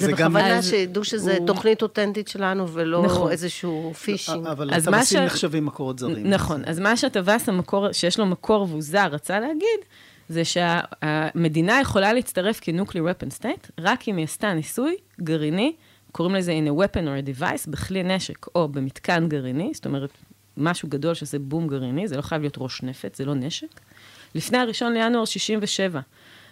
זה 0.00 0.12
בכוונה 0.12 0.62
שידעו 0.62 1.04
שזה 1.04 1.36
הוא... 1.38 1.46
תוכנית 1.46 1.82
אותנטית 1.82 2.28
שלנו, 2.28 2.68
ולא 2.68 3.02
נכון. 3.02 3.30
איזשהו 3.30 3.92
phishing. 3.94 4.46
אבל 4.46 4.70
הטווסים 4.70 5.18
ש... 5.18 5.22
נחשבים 5.22 5.66
מקורות 5.66 5.98
זרים. 5.98 6.30
נכון, 6.30 6.62
אז 6.66 6.78
מה 6.78 6.96
שהטווס 6.96 7.48
המקור, 7.48 7.92
שיש 7.92 8.18
לו 8.18 8.26
מקור 8.26 8.66
והוא 8.70 8.82
זר, 8.82 9.08
רצה 9.10 9.40
להגיד, 9.40 9.80
זה 10.28 10.42
שהמדינה 10.44 11.80
יכולה 11.80 12.12
להצטרף 12.12 12.60
כ-Nuclear 12.62 12.92
Weapon 12.92 13.42
State, 13.42 13.70
רק 13.78 14.08
אם 14.08 14.16
היא 14.16 14.24
עשתה 14.24 14.54
ניסוי 14.54 14.96
גרעיני, 15.20 15.72
קוראים 16.12 16.34
לזה 16.34 16.52
in 16.52 16.68
a 16.68 16.82
weapon 16.82 17.02
or 17.02 17.36
a 17.36 17.40
device, 17.40 17.70
בכלי 17.70 18.02
נשק 18.02 18.46
או 18.54 18.68
במתקן 18.68 19.28
גרעיני, 19.28 19.70
זאת 19.74 19.86
אומרת, 19.86 20.10
משהו 20.56 20.88
גדול 20.88 21.14
שזה 21.14 21.38
בום 21.38 21.68
גרעיני, 21.68 22.08
זה 22.08 22.16
לא 22.16 22.22
חייב 22.22 22.42
להיות 22.42 22.54
ראש 22.58 22.82
נפץ, 22.82 23.18
זה 23.18 23.24
לא 23.24 23.34
נשק. 23.34 23.80
לפני 24.34 24.58
הראשון 24.58 24.92
לינואר 24.92 25.24
67'. 25.24 26.00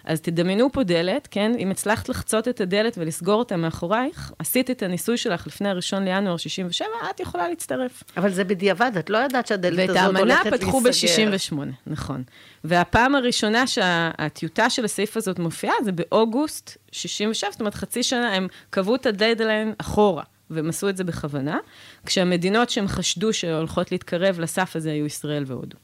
אז 0.05 0.21
תדמיינו 0.21 0.73
פה 0.73 0.83
דלת, 0.83 1.29
כן? 1.31 1.53
אם 1.59 1.71
הצלחת 1.71 2.09
לחצות 2.09 2.49
את 2.49 2.61
הדלת 2.61 2.99
ולסגור 2.99 3.35
אותה 3.35 3.57
מאחורייך, 3.57 4.33
עשית 4.39 4.71
את 4.71 4.83
הניסוי 4.83 5.17
שלך 5.17 5.47
לפני 5.47 5.69
הראשון 5.69 6.05
לינואר 6.05 6.37
67, 6.37 6.87
את 7.11 7.21
יכולה 7.21 7.49
להצטרף. 7.49 8.03
אבל 8.17 8.31
זה 8.31 8.45
בדיעבד, 8.45 8.93
את 8.99 9.11
לא 9.11 9.19
יודעת 9.19 9.47
שהדלת 9.47 9.89
הזאת 9.89 10.17
הולכת 10.17 10.21
להיסגר. 10.21 10.35
ואת 10.35 10.55
האמנה 10.55 10.59
פתחו 10.59 10.81
ב-68, 10.81 11.57
נכון. 11.87 12.23
והפעם 12.65 13.15
הראשונה 13.15 13.67
שהטיוטה 13.67 14.71
של 14.71 14.85
הסעיף 14.85 15.17
הזאת 15.17 15.39
מופיעה 15.39 15.75
זה 15.85 15.93
באוגוסט 15.93 16.77
67, 16.93 17.51
זאת 17.51 17.61
אומרת 17.61 17.75
חצי 17.75 18.03
שנה, 18.03 18.35
הם 18.35 18.49
קבעו 18.71 18.95
את 18.95 19.07
הדדליין 19.07 19.73
אחורה. 19.79 20.23
והם 20.51 20.69
עשו 20.69 20.89
את 20.89 20.97
זה 20.97 21.05
בכוונה, 21.05 21.59
כשהמדינות 22.07 22.71
שהם 22.71 22.89
חשדו 22.89 23.33
שהולכות 23.33 23.93
להתקרב 23.93 24.41
לסף 24.41 24.77
הזה 24.77 24.91
היו 24.91 25.07
ישראל 25.07 25.45
והודו. 25.47 25.77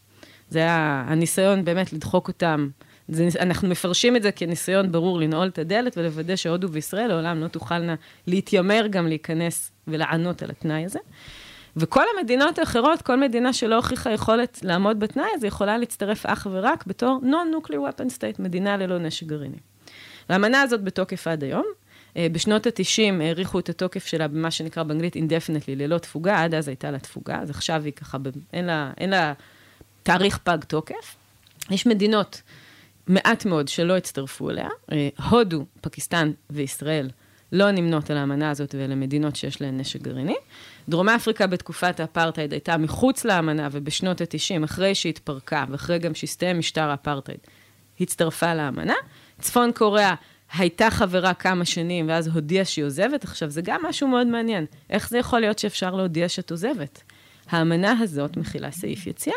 זה 0.50 0.58
היה 0.58 1.04
הניסיון 1.06 1.64
באמת 1.64 1.92
לדחוק 1.92 2.28
אותם 2.28 2.68
זה, 3.10 3.28
אנחנו 3.40 3.68
מפרשים 3.68 4.16
את 4.16 4.22
זה 4.22 4.32
כניסיון 4.32 4.92
ברור 4.92 5.20
לנעול 5.20 5.48
את 5.48 5.58
הדלת 5.58 5.98
ולוודא 5.98 6.36
שהודו 6.36 6.70
וישראל 6.70 7.06
לעולם 7.06 7.40
לא 7.40 7.48
תוכלנה 7.48 7.94
להתיימר 8.26 8.86
גם 8.90 9.06
להיכנס 9.06 9.70
ולענות 9.88 10.42
על 10.42 10.50
התנאי 10.50 10.84
הזה. 10.84 10.98
וכל 11.76 12.04
המדינות 12.16 12.58
האחרות, 12.58 13.02
כל 13.02 13.20
מדינה 13.20 13.52
שלא 13.52 13.76
הוכיחה 13.76 14.12
יכולת 14.12 14.60
לעמוד 14.62 15.00
בתנאי 15.00 15.28
הזה, 15.34 15.46
יכולה 15.46 15.78
להצטרף 15.78 16.26
אך 16.26 16.46
ורק 16.50 16.86
בתור 16.86 17.20
Non-Nuclear 17.22 17.70
Weapon 17.72 18.18
State, 18.18 18.42
מדינה 18.42 18.76
ללא 18.76 18.98
נשק 18.98 19.26
גרעיני. 19.26 19.56
והאמנה 20.28 20.62
הזאת 20.62 20.82
בתוקף 20.82 21.26
עד 21.26 21.44
היום. 21.44 21.64
אה, 22.16 22.26
בשנות 22.32 22.66
ה-90 22.66 23.22
האריכו 23.22 23.58
את 23.58 23.68
התוקף 23.68 24.06
שלה 24.06 24.28
במה 24.28 24.50
שנקרא 24.50 24.82
באנגלית 24.82 25.16
indefinitely, 25.16 25.76
ללא 25.76 25.98
תפוגה, 25.98 26.42
עד 26.42 26.54
אז 26.54 26.68
הייתה 26.68 26.90
לה 26.90 26.98
תפוגה, 26.98 27.38
אז 27.40 27.50
עכשיו 27.50 27.82
היא 27.84 27.92
ככה, 27.92 28.18
אין 28.52 28.64
לה, 28.64 28.92
אין 28.98 29.10
לה 29.10 29.32
תאריך 30.02 30.38
פג 30.38 30.58
תוקף. 30.66 31.16
יש 31.70 31.86
מדינות 31.86 32.42
מעט 33.10 33.44
מאוד 33.44 33.68
שלא 33.68 33.96
הצטרפו 33.96 34.50
אליה. 34.50 34.68
אה, 34.92 35.08
הודו, 35.30 35.64
פקיסטן 35.80 36.32
וישראל 36.50 37.10
לא 37.52 37.70
נמנות 37.70 38.10
על 38.10 38.16
האמנה 38.16 38.50
הזאת 38.50 38.74
ואלה 38.78 38.94
מדינות 38.94 39.36
שיש 39.36 39.60
להן 39.60 39.80
נשק 39.80 40.02
גרעיני. 40.02 40.36
דרום 40.88 41.08
אפריקה 41.08 41.46
בתקופת 41.46 42.00
האפרטהייד 42.00 42.52
הייתה 42.52 42.76
מחוץ 42.76 43.24
לאמנה 43.24 43.68
ובשנות 43.72 44.20
ה-90, 44.20 44.64
אחרי 44.64 44.94
שהתפרקה 44.94 45.64
ואחרי 45.70 45.98
גם 45.98 46.14
שהסתיים 46.14 46.58
משטר 46.58 46.90
האפרטהייד, 46.90 47.40
הצטרפה 48.00 48.54
לאמנה. 48.54 48.94
צפון 49.40 49.72
קוריאה 49.72 50.14
הייתה 50.52 50.90
חברה 50.90 51.34
כמה 51.34 51.64
שנים, 51.64 52.08
ואז 52.08 52.26
הודיעה 52.26 52.64
שהיא 52.64 52.84
עוזבת. 52.84 53.24
עכשיו, 53.24 53.50
זה 53.50 53.62
גם 53.62 53.80
משהו 53.88 54.08
מאוד 54.08 54.26
מעניין. 54.26 54.66
איך 54.90 55.08
זה 55.08 55.18
יכול 55.18 55.40
להיות 55.40 55.58
שאפשר 55.58 55.94
להודיע 55.94 56.28
שאת 56.28 56.50
עוזבת? 56.50 57.02
האמנה 57.50 57.94
הזאת 58.00 58.36
מכילה 58.36 58.70
סעיף 58.70 59.06
יציאה. 59.06 59.36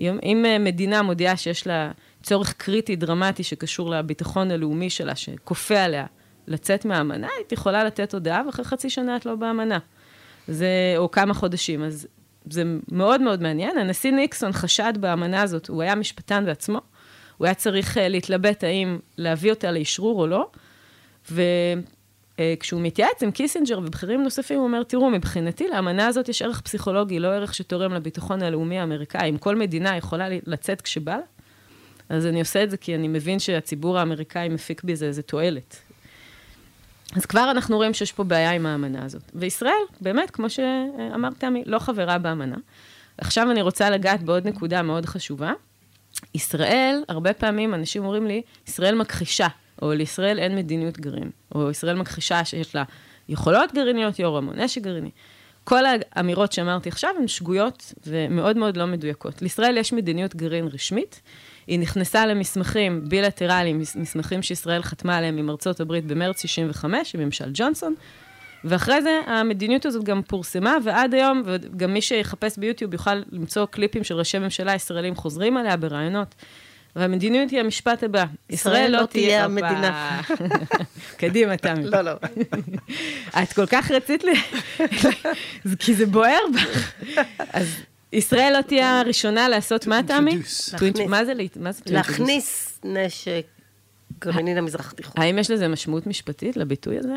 אם 0.00 0.44
אה, 0.46 0.58
מדינה 0.58 1.02
מודיעה 1.02 1.36
שיש 1.36 1.66
לה 1.66 1.90
צורך 2.22 2.52
קריטי, 2.52 2.96
דרמטי, 2.96 3.42
שקשור 3.42 3.90
לביטחון 3.90 4.50
הלאומי 4.50 4.90
שלה, 4.90 5.16
שכופה 5.16 5.80
עליה 5.80 6.06
לצאת 6.46 6.84
מהאמנה, 6.84 7.28
היא 7.38 7.46
יכולה 7.52 7.84
לתת 7.84 8.14
הודעה, 8.14 8.42
ואחרי 8.46 8.64
חצי 8.64 8.90
שנה 8.90 9.16
את 9.16 9.26
לא 9.26 9.34
באמנה. 9.34 9.78
זה, 10.48 10.94
או 10.96 11.10
כמה 11.10 11.34
חודשים. 11.34 11.84
אז 11.84 12.06
זה 12.50 12.62
מאוד 12.92 13.20
מאוד 13.20 13.42
מעניין. 13.42 13.78
הנשיא 13.78 14.12
ניקסון 14.12 14.52
חשד 14.52 14.92
באמנה 15.00 15.42
הזאת, 15.42 15.68
הוא 15.68 15.82
היה 15.82 15.94
משפטן 15.94 16.44
בעצמו, 16.44 16.80
הוא 17.38 17.46
היה 17.46 17.54
צריך 17.54 17.98
אה, 17.98 18.08
להתלבט 18.08 18.64
האם 18.64 18.98
להביא 19.18 19.50
אותה 19.50 19.70
לאשרור 19.70 20.20
או 20.20 20.26
לא, 20.26 20.50
וכשהוא 21.30 22.80
מתייעץ 22.80 23.22
עם 23.22 23.30
קיסינג'ר 23.30 23.78
ובכירים 23.78 24.22
נוספים, 24.22 24.58
הוא 24.58 24.66
אומר, 24.66 24.82
תראו, 24.82 25.10
מבחינתי 25.10 25.68
לאמנה 25.68 26.06
הזאת 26.06 26.28
יש 26.28 26.42
ערך 26.42 26.60
פסיכולוגי, 26.60 27.18
לא 27.18 27.28
ערך 27.28 27.54
שתורם 27.54 27.92
לביטחון 27.92 28.42
הלאומי 28.42 28.78
האמריקאי. 28.78 29.30
אם 29.30 29.38
כל 29.38 29.56
מדינה 29.56 29.96
יכולה 29.96 30.26
לצאת 30.46 30.80
כשבא 30.80 31.16
לה, 31.16 31.22
אז 32.12 32.26
אני 32.26 32.40
עושה 32.40 32.62
את 32.62 32.70
זה 32.70 32.76
כי 32.76 32.94
אני 32.94 33.08
מבין 33.08 33.38
שהציבור 33.38 33.98
האמריקאי 33.98 34.48
מפיק 34.48 34.82
בזה 34.84 35.06
איזה 35.06 35.22
תועלת. 35.22 35.76
אז 37.16 37.26
כבר 37.26 37.50
אנחנו 37.50 37.76
רואים 37.76 37.94
שיש 37.94 38.12
פה 38.12 38.24
בעיה 38.24 38.50
עם 38.50 38.66
האמנה 38.66 39.04
הזאת. 39.04 39.22
וישראל, 39.34 39.82
באמת, 40.00 40.30
כמו 40.30 40.50
שאמרת, 40.50 41.32
תמי, 41.38 41.62
לא 41.66 41.78
חברה 41.78 42.18
באמנה. 42.18 42.56
עכשיו 43.18 43.50
אני 43.50 43.62
רוצה 43.62 43.90
לגעת 43.90 44.22
בעוד 44.22 44.48
נקודה 44.48 44.82
מאוד 44.82 45.06
חשובה. 45.06 45.52
ישראל, 46.34 47.02
הרבה 47.08 47.32
פעמים 47.32 47.74
אנשים 47.74 48.04
אומרים 48.04 48.26
לי, 48.26 48.42
ישראל 48.68 48.94
מכחישה, 48.94 49.48
או 49.82 49.92
לישראל 49.92 50.38
אין 50.38 50.56
מדיניות 50.56 51.00
גרעין, 51.00 51.30
או 51.54 51.70
ישראל 51.70 51.96
מכחישה 51.96 52.44
שיש 52.44 52.74
לה 52.74 52.84
יכולות 53.28 53.74
גרעיניות, 53.74 54.18
יורם, 54.18 54.48
או 54.48 54.52
נשק 54.52 54.80
גרעיני. 54.80 55.10
כל 55.64 55.82
האמירות 55.86 56.52
שאמרתי 56.52 56.88
עכשיו 56.88 57.10
הן 57.20 57.28
שגויות 57.28 57.94
ומאוד 58.06 58.56
מאוד 58.56 58.76
לא 58.76 58.86
מדויקות. 58.86 59.42
לישראל 59.42 59.76
יש 59.76 59.92
מדיניות 59.92 60.36
גרעין 60.36 60.68
רשמית, 60.72 61.20
היא 61.66 61.78
נכנסה 61.78 62.26
למסמכים 62.26 63.08
בילטרליים, 63.08 63.82
מסמכים 63.94 64.42
שישראל 64.42 64.82
חתמה 64.82 65.16
עליהם 65.16 65.38
עם 65.38 65.50
ארצות 65.50 65.80
הברית 65.80 66.06
במרץ 66.06 66.42
65, 66.42 67.14
עם 67.14 67.20
ממשל 67.20 67.50
ג'ונסון, 67.54 67.94
ואחרי 68.64 69.02
זה 69.02 69.20
המדיניות 69.26 69.86
הזאת 69.86 70.04
גם 70.04 70.22
פורסמה, 70.22 70.76
ועד 70.84 71.14
היום, 71.14 71.42
וגם 71.44 71.92
מי 71.92 72.00
שיחפש 72.00 72.58
ביוטיוב 72.58 72.92
יוכל 72.92 73.14
למצוא 73.32 73.66
קליפים 73.66 74.04
של 74.04 74.14
ראשי 74.14 74.38
ממשלה 74.38 74.74
ישראלים 74.74 75.14
חוזרים 75.14 75.56
עליה 75.56 75.76
ברעיונות. 75.76 76.34
והמדיניות 76.96 77.50
היא 77.50 77.60
המשפט 77.60 78.02
הבא, 78.02 78.24
ישראל 78.50 79.00
לא 79.00 79.06
תהיה 79.06 79.44
המדינה. 79.44 80.20
קדימה, 81.20 81.56
תמי. 81.56 81.84
לא, 81.84 82.00
לא. 82.00 82.12
את 83.42 83.52
כל 83.52 83.66
כך 83.66 83.90
רצית 83.90 84.24
לי, 84.24 84.34
כי 85.82 85.94
זה 85.94 86.06
בוער 86.06 86.40
בך. 86.54 86.92
אז 87.52 87.76
ישראל 88.12 88.52
לא 88.56 88.62
תהיה 88.62 89.00
הראשונה 89.00 89.48
לעשות 89.48 89.86
מה, 89.86 90.00
תמי? 90.06 90.38
מה 91.08 91.24
זה 91.24 91.32
להכניס 91.86 92.80
נשק 92.84 93.46
גרעיני 94.20 94.54
למזרח 94.54 94.92
התיכון. 94.92 95.22
האם 95.22 95.38
יש 95.38 95.50
לזה 95.50 95.68
משמעות 95.68 96.06
משפטית 96.06 96.56
לביטוי 96.56 96.98
הזה? 96.98 97.14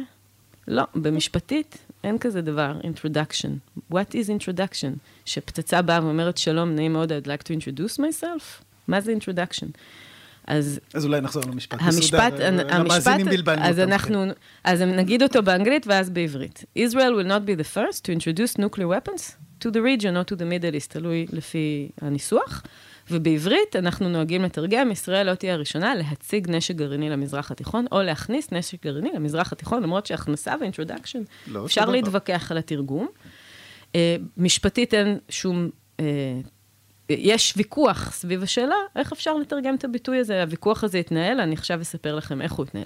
לא, 0.68 0.84
במשפטית 0.96 1.78
אין 2.04 2.18
כזה 2.18 2.42
דבר, 2.42 2.80
introduction. 2.82 3.80
What 3.92 4.12
is 4.12 4.30
introduction? 4.30 4.98
שפצצה 5.25 5.82
באה 5.82 6.04
ואומרת, 6.04 6.38
שלום, 6.38 6.75
נעים 6.75 6.94
מאוד, 6.94 7.12
I'd 7.12 7.25
like 7.25 7.44
to 7.44 7.52
introduce 7.52 7.98
myself? 7.98 8.64
מה 8.88 9.02
זה 9.02 9.14
introduction? 9.14 9.68
אז... 10.48 10.80
אז 10.94 11.06
אולי 11.06 11.22
נחזור 11.22 11.44
למשפט 11.44 11.78
המשפט, 11.82 12.34
מסודר, 12.34 12.75
המשפט, 12.75 13.20
אז 13.58 13.80
אנחנו. 13.80 14.25
אז 14.64 14.82
נגיד 14.82 15.24
אותו 15.24 15.44
באנגלית 15.44 15.88
ואז 15.88 16.10
בעברית. 16.10 16.64
Israel 16.78 17.14
will 17.20 17.28
not 17.28 17.48
be 17.48 17.62
the 17.62 17.75
first 17.75 18.04
to 18.06 18.12
introduce 18.12 18.58
nuclear 18.58 18.88
weapons 18.88 19.45
to 19.65 19.69
the 19.69 20.01
region 20.01 20.15
or 20.15 20.31
to 20.31 20.36
the 20.36 20.43
Middle 20.43 20.75
East, 20.75 20.88
תלוי 20.89 21.25
לפי 21.31 21.89
הניסוח. 22.01 22.63
ובעברית 23.12 23.75
אנחנו 23.75 24.10
נוהגים 24.10 24.43
לתרגם, 24.43 24.91
ישראל 24.91 25.29
לא 25.29 25.36
תהיה 25.36 25.53
הראשונה 25.53 25.95
להציג 25.95 26.51
נשק 26.51 26.75
גרעיני 26.75 27.10
למזרח 27.10 27.51
התיכון, 27.51 27.86
או 27.91 28.01
להכניס 28.01 28.51
נשק 28.51 28.84
גרעיני 28.84 29.12
למזרח 29.15 29.51
התיכון, 29.51 29.84
למרות 29.84 30.05
שהכנסה 30.05 30.53
ואינטרודקשן, 30.60 31.22
לא 31.48 31.65
אפשר 31.65 31.89
להתווכח 31.89 32.51
על 32.51 32.57
התרגום. 32.57 33.07
Uh, 33.93 33.95
משפטית 34.38 34.93
אין 34.93 35.17
שום... 35.29 35.69
Uh, 35.98 36.03
יש 37.10 37.53
ויכוח 37.57 38.12
סביב 38.12 38.43
השאלה, 38.43 38.75
איך 38.95 39.12
אפשר 39.12 39.34
לתרגם 39.34 39.75
את 39.75 39.84
הביטוי 39.84 40.17
הזה. 40.17 40.41
הוויכוח 40.41 40.84
הזה 40.84 40.98
התנהל, 40.98 41.39
אני 41.39 41.53
עכשיו 41.55 41.81
אספר 41.81 42.15
לכם 42.15 42.41
איך 42.41 42.51
הוא 42.53 42.65
התנהל. 42.65 42.86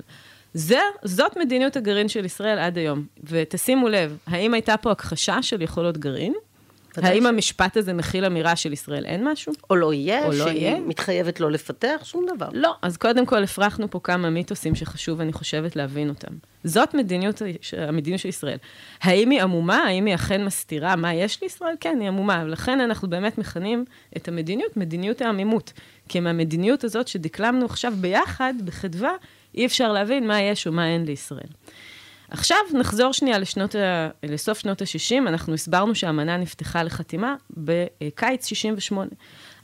זה, 0.54 0.80
זאת 1.04 1.38
מדיניות 1.38 1.76
הגרעין 1.76 2.10
של 2.10 2.26
ישראל 2.26 2.60
עד 2.60 2.78
היום. 2.78 3.06
ותשימו 3.24 3.90
לב, 3.90 4.18
האם 4.28 4.54
הייתה 4.54 4.78
פה 4.78 4.92
הכחשה 4.92 5.42
של 5.42 5.62
יכולות 5.62 5.98
גרעין? 5.98 6.34
האם 6.98 7.26
המשפט 7.26 7.78
הזה 7.78 7.94
מכיל 7.94 8.26
אמירה 8.26 8.56
של 8.56 8.74
ישראל 8.74 9.06
אין 9.06 9.28
משהו? 9.28 9.54
או 9.70 9.76
לא 9.76 9.94
יהיה, 9.94 10.26
או 10.26 10.32
לא 10.32 10.46
שהיא 10.46 10.62
יהיה? 10.62 10.80
מתחייבת 10.80 11.40
לא 11.40 11.52
לפתח? 11.52 12.02
שום 12.04 12.26
דבר. 12.36 12.48
לא, 12.54 12.76
אז 12.82 12.98
קודם 12.98 13.26
כל 13.26 13.44
הפרחנו 13.44 13.90
פה 13.90 14.00
כמה 14.04 14.30
מיתוסים 14.30 14.76
שחשוב, 14.76 15.22
אני 15.22 15.34
חושבת, 15.34 15.76
להבין 15.76 16.10
אותם. 16.10 16.34
זאת 16.64 16.94
מדיניות, 16.94 17.42
המדיניות 17.78 18.22
של 18.22 18.30
ישראל. 18.30 18.58
האם 19.02 19.30
היא 19.30 19.42
עמומה? 19.42 19.78
האם 19.78 20.06
היא 20.06 20.16
אכן 20.16 20.46
מסתירה 20.46 20.96
מה 20.96 21.14
יש 21.14 21.42
לישראל? 21.42 21.76
כן, 21.80 21.98
היא 22.00 22.08
עמומה. 22.08 22.44
ולכן 22.46 22.80
אנחנו 22.80 23.10
באמת 23.10 23.38
מכנים 23.38 23.86
את 24.18 24.28
המדיניות 24.28 24.78
מדיניות 24.78 25.22
העמימות. 25.22 25.74
כי 26.10 26.20
מהמדיניות 26.20 26.84
הזאת 26.84 27.08
שדקלמנו 27.08 27.66
עכשיו 27.66 27.94
ביחד, 28.02 28.54
בחדווה, 28.66 29.12
אי 29.56 29.66
אפשר 29.66 29.92
להבין 29.92 30.28
מה 30.28 30.42
יש 30.42 30.68
או 30.68 30.72
מה 30.72 30.88
אין 30.88 31.06
לישראל. 31.06 31.50
עכשיו 32.30 32.58
נחזור 32.74 33.14
שנייה 33.14 33.40
לשנות 33.40 33.76
ה... 33.76 34.10
לסוף 34.24 34.60
שנות 34.60 34.82
ה-60, 34.82 35.28
אנחנו 35.28 35.54
הסברנו 35.54 35.96
שהאמנה 35.96 36.38
נפתחה 36.38 36.84
לחתימה 36.84 37.36
בקיץ 37.58 38.46
68. 38.46 39.10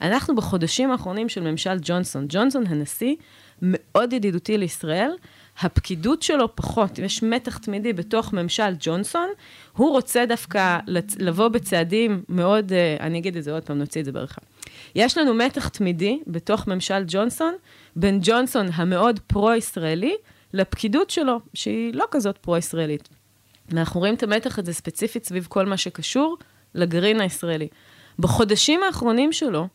אנחנו 0.01 0.35
בחודשים 0.35 0.91
האחרונים 0.91 1.29
של 1.29 1.41
ממשל 1.41 1.77
ג'ונסון. 1.81 2.25
ג'ונסון 2.29 2.67
הנשיא 2.67 3.15
מאוד 3.61 4.13
ידידותי 4.13 4.57
לישראל, 4.57 5.11
הפקידות 5.59 6.21
שלו 6.21 6.55
פחות, 6.55 6.99
יש 6.99 7.23
מתח 7.23 7.57
תמידי 7.57 7.93
בתוך 7.93 8.33
ממשל 8.33 8.75
ג'ונסון, 8.79 9.29
הוא 9.77 9.91
רוצה 9.91 10.25
דווקא 10.25 10.79
לבוא 11.19 11.47
בצעדים 11.47 12.23
מאוד, 12.29 12.73
אה, 12.73 12.97
אני 12.99 13.19
אגיד 13.19 13.37
את 13.37 13.43
זה 13.43 13.51
עוד 13.51 13.63
פעם, 13.63 13.77
נוציא 13.77 14.01
את 14.01 14.05
זה 14.05 14.11
בעריכה. 14.11 14.41
יש 14.95 15.17
לנו 15.17 15.33
מתח 15.33 15.67
תמידי 15.67 16.19
בתוך 16.27 16.67
ממשל 16.67 17.03
ג'ונסון, 17.07 17.53
בין 17.95 18.19
ג'ונסון 18.23 18.67
המאוד 18.73 19.19
פרו-ישראלי, 19.27 20.15
לפקידות 20.55 21.09
שלו, 21.09 21.39
שהיא 21.53 21.93
לא 21.93 22.05
כזאת 22.11 22.37
פרו-ישראלית. 22.37 23.09
ואנחנו 23.69 23.99
רואים 23.99 24.15
את 24.15 24.23
המתח 24.23 24.59
הזה 24.59 24.73
ספציפית 24.73 25.25
סביב 25.25 25.47
כל 25.49 25.65
מה 25.65 25.77
שקשור 25.77 26.37
לגרעין 26.75 27.21
הישראלי. 27.21 27.67
בחודשים 28.19 28.83
האחרונים 28.83 29.33
שלו, 29.33 29.67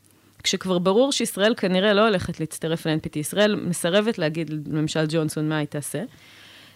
כשכבר 0.43 0.79
ברור 0.79 1.13
שישראל 1.13 1.55
כנראה 1.57 1.93
לא 1.93 2.07
הולכת 2.07 2.41
להצטרף 2.41 2.87
ל-NPT, 2.87 3.19
ישראל 3.19 3.55
מסרבת 3.55 4.19
להגיד 4.19 4.51
לממשל 4.67 5.05
ג'ונסון 5.09 5.49
מה 5.49 5.59
היא 5.59 5.67
תעשה, 5.67 6.03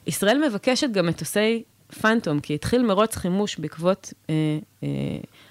ישראל 0.06 0.48
מבקשת 0.48 0.90
גם 0.90 1.06
מטוסי 1.06 1.62
פנטום, 2.00 2.40
כי 2.40 2.54
התחיל 2.54 2.82
מרוץ 2.82 3.16
חימוש 3.16 3.58
בעקבות 3.58 4.12
אה, 4.30 4.34
אה, 4.82 4.88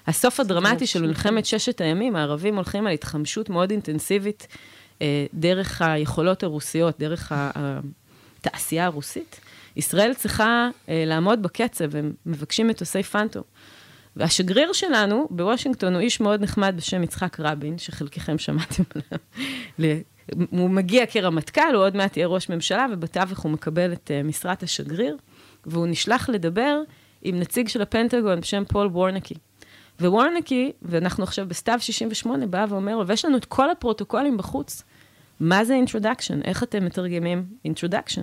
הסוף 0.06 0.40
הדרמטי 0.40 0.86
של 0.86 1.02
מלחמת 1.02 1.46
ששת 1.46 1.80
הימים, 1.80 2.16
הערבים 2.16 2.54
הולכים 2.54 2.86
על 2.86 2.92
התחמשות 2.92 3.50
מאוד 3.50 3.70
אינטנסיבית 3.70 4.46
אה, 5.02 5.26
דרך 5.34 5.82
היכולות 5.82 6.42
הרוסיות, 6.42 6.98
דרך 6.98 7.32
ה... 7.32 7.50
התעשייה 8.46 8.84
הרוסית, 8.84 9.40
ישראל 9.76 10.14
צריכה 10.14 10.68
אה, 10.88 11.04
לעמוד 11.06 11.42
בקצב, 11.42 11.96
הם 11.96 12.12
מבקשים 12.26 12.68
מטוסי 12.68 13.02
פנטום. 13.02 13.42
והשגריר 14.16 14.72
שלנו 14.72 15.26
בוושינגטון 15.30 15.94
הוא 15.94 16.00
איש 16.00 16.20
מאוד 16.20 16.42
נחמד 16.42 16.74
בשם 16.76 17.02
יצחק 17.02 17.40
רבין, 17.40 17.78
שחלקכם 17.78 18.38
שמעתם 18.38 18.82
עליו. 18.94 19.98
הוא 20.50 20.70
מגיע 20.70 21.06
כרמטכ"ל, 21.06 21.74
הוא 21.74 21.84
עוד 21.84 21.96
מעט 21.96 22.16
יהיה 22.16 22.26
ראש 22.26 22.48
ממשלה, 22.48 22.86
ובתווך 22.92 23.40
הוא 23.40 23.52
מקבל 23.52 23.92
את 23.92 24.10
uh, 24.10 24.26
משרת 24.26 24.62
השגריר, 24.62 25.16
והוא 25.66 25.86
נשלח 25.86 26.28
לדבר 26.28 26.80
עם 27.22 27.40
נציג 27.40 27.68
של 27.68 27.82
הפנטגון 27.82 28.40
בשם 28.40 28.64
פול 28.68 28.86
וורנקי. 28.86 29.34
ווורנקי, 30.00 30.72
ואנחנו 30.82 31.24
עכשיו 31.24 31.48
בסתיו 31.48 31.78
68, 31.80 32.46
בא 32.46 32.66
ואומר 32.68 32.96
לו, 32.96 33.06
ויש 33.06 33.24
לנו 33.24 33.36
את 33.36 33.44
כל 33.44 33.70
הפרוטוקולים 33.70 34.36
בחוץ, 34.36 34.82
מה 35.40 35.64
זה 35.64 35.80
introduction? 35.86 36.44
איך 36.44 36.62
אתם 36.62 36.84
מתרגמים 36.84 37.44
introduction? 37.68 38.22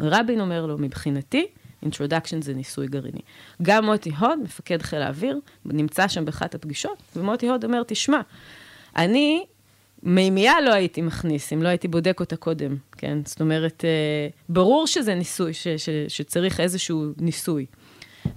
רבין 0.00 0.40
אומר 0.40 0.66
לו, 0.66 0.78
מבחינתי, 0.78 1.46
introduction 1.84 2.40
זה 2.40 2.54
ניסוי 2.54 2.86
גרעיני. 2.86 3.20
גם 3.62 3.84
מוטי 3.84 4.10
הוד, 4.18 4.38
מפקד 4.42 4.82
חיל 4.82 5.02
האוויר, 5.02 5.40
נמצא 5.64 6.08
שם 6.08 6.24
באחת 6.24 6.54
הפגישות, 6.54 7.02
ומוטי 7.16 7.48
הוד 7.48 7.64
אומר, 7.64 7.82
תשמע, 7.86 8.20
אני 8.96 9.44
מימייה 10.02 10.60
לא 10.60 10.72
הייתי 10.72 11.02
מכניס, 11.02 11.52
אם 11.52 11.62
לא 11.62 11.68
הייתי 11.68 11.88
בודק 11.88 12.20
אותה 12.20 12.36
קודם, 12.36 12.76
כן? 12.92 13.18
זאת 13.24 13.40
אומרת, 13.40 13.84
אה, 13.84 14.28
ברור 14.48 14.86
שזה 14.86 15.14
ניסוי, 15.14 15.54
ש, 15.54 15.68
ש, 15.68 15.88
שצריך 16.08 16.60
איזשהו 16.60 17.06
ניסוי. 17.16 17.66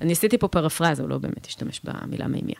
אני 0.01 0.11
עשיתי 0.11 0.37
פה 0.37 0.47
פרפרזה, 0.47 1.01
הוא 1.01 1.09
לא 1.09 1.17
באמת 1.17 1.45
השתמש 1.45 1.81
במילה 1.83 2.27
מימייה. 2.27 2.59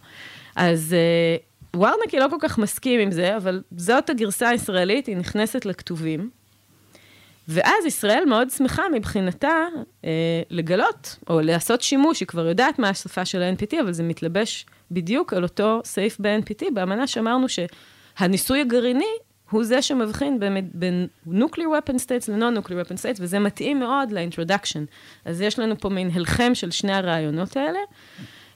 אז 0.55 0.93
אה, 0.93 1.37
וורנקי 1.75 2.19
לא 2.19 2.27
כל 2.29 2.37
כך 2.39 2.57
מסכים 2.57 2.99
עם 2.99 3.11
זה, 3.11 3.37
אבל 3.37 3.61
זאת 3.77 4.09
הגרסה 4.09 4.49
הישראלית, 4.49 5.07
היא 5.07 5.17
נכנסת 5.17 5.65
לכתובים. 5.65 6.29
ואז 7.47 7.85
ישראל 7.85 8.25
מאוד 8.25 8.49
שמחה 8.49 8.83
מבחינתה 8.93 9.65
אה, 10.05 10.09
לגלות, 10.49 11.17
או 11.29 11.41
לעשות 11.41 11.81
שימוש, 11.81 12.19
היא 12.19 12.27
כבר 12.27 12.47
יודעת 12.47 12.79
מה 12.79 12.89
השפה 12.89 13.25
של 13.25 13.41
ה-NPT, 13.41 13.81
אבל 13.81 13.93
זה 13.93 14.03
מתלבש 14.03 14.65
בדיוק 14.91 15.33
על 15.33 15.43
אותו 15.43 15.81
סעיף 15.83 16.17
ב-NPT, 16.19 16.65
באמנה 16.73 17.07
שאמרנו 17.07 17.47
שהניסוי 17.49 18.61
הגרעיני 18.61 19.13
הוא 19.49 19.63
זה 19.63 19.81
שמבחין 19.81 20.39
בין, 20.39 20.69
בין 20.73 21.07
nuclear 21.27 21.67
weapon 21.87 21.95
states 21.95 22.31
ל-non-nuclear 22.31 22.87
weapon 22.87 22.97
states, 22.97 23.19
וזה 23.19 23.39
מתאים 23.39 23.79
מאוד 23.79 24.11
ל-introduction. 24.11 24.79
אז 25.25 25.41
יש 25.41 25.59
לנו 25.59 25.79
פה 25.79 25.89
מין 25.89 26.09
הלחם 26.13 26.55
של 26.55 26.71
שני 26.71 26.93
הרעיונות 26.93 27.57
האלה, 27.57 27.79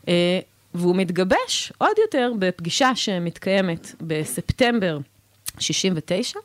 אה, 0.07 0.39
והוא 0.77 0.95
מתגבש 0.95 1.73
עוד 1.77 1.97
יותר 1.97 2.31
בפגישה 2.39 2.95
שמתקיימת 2.95 3.95
בספטמבר 4.01 4.97
69. 5.59 6.39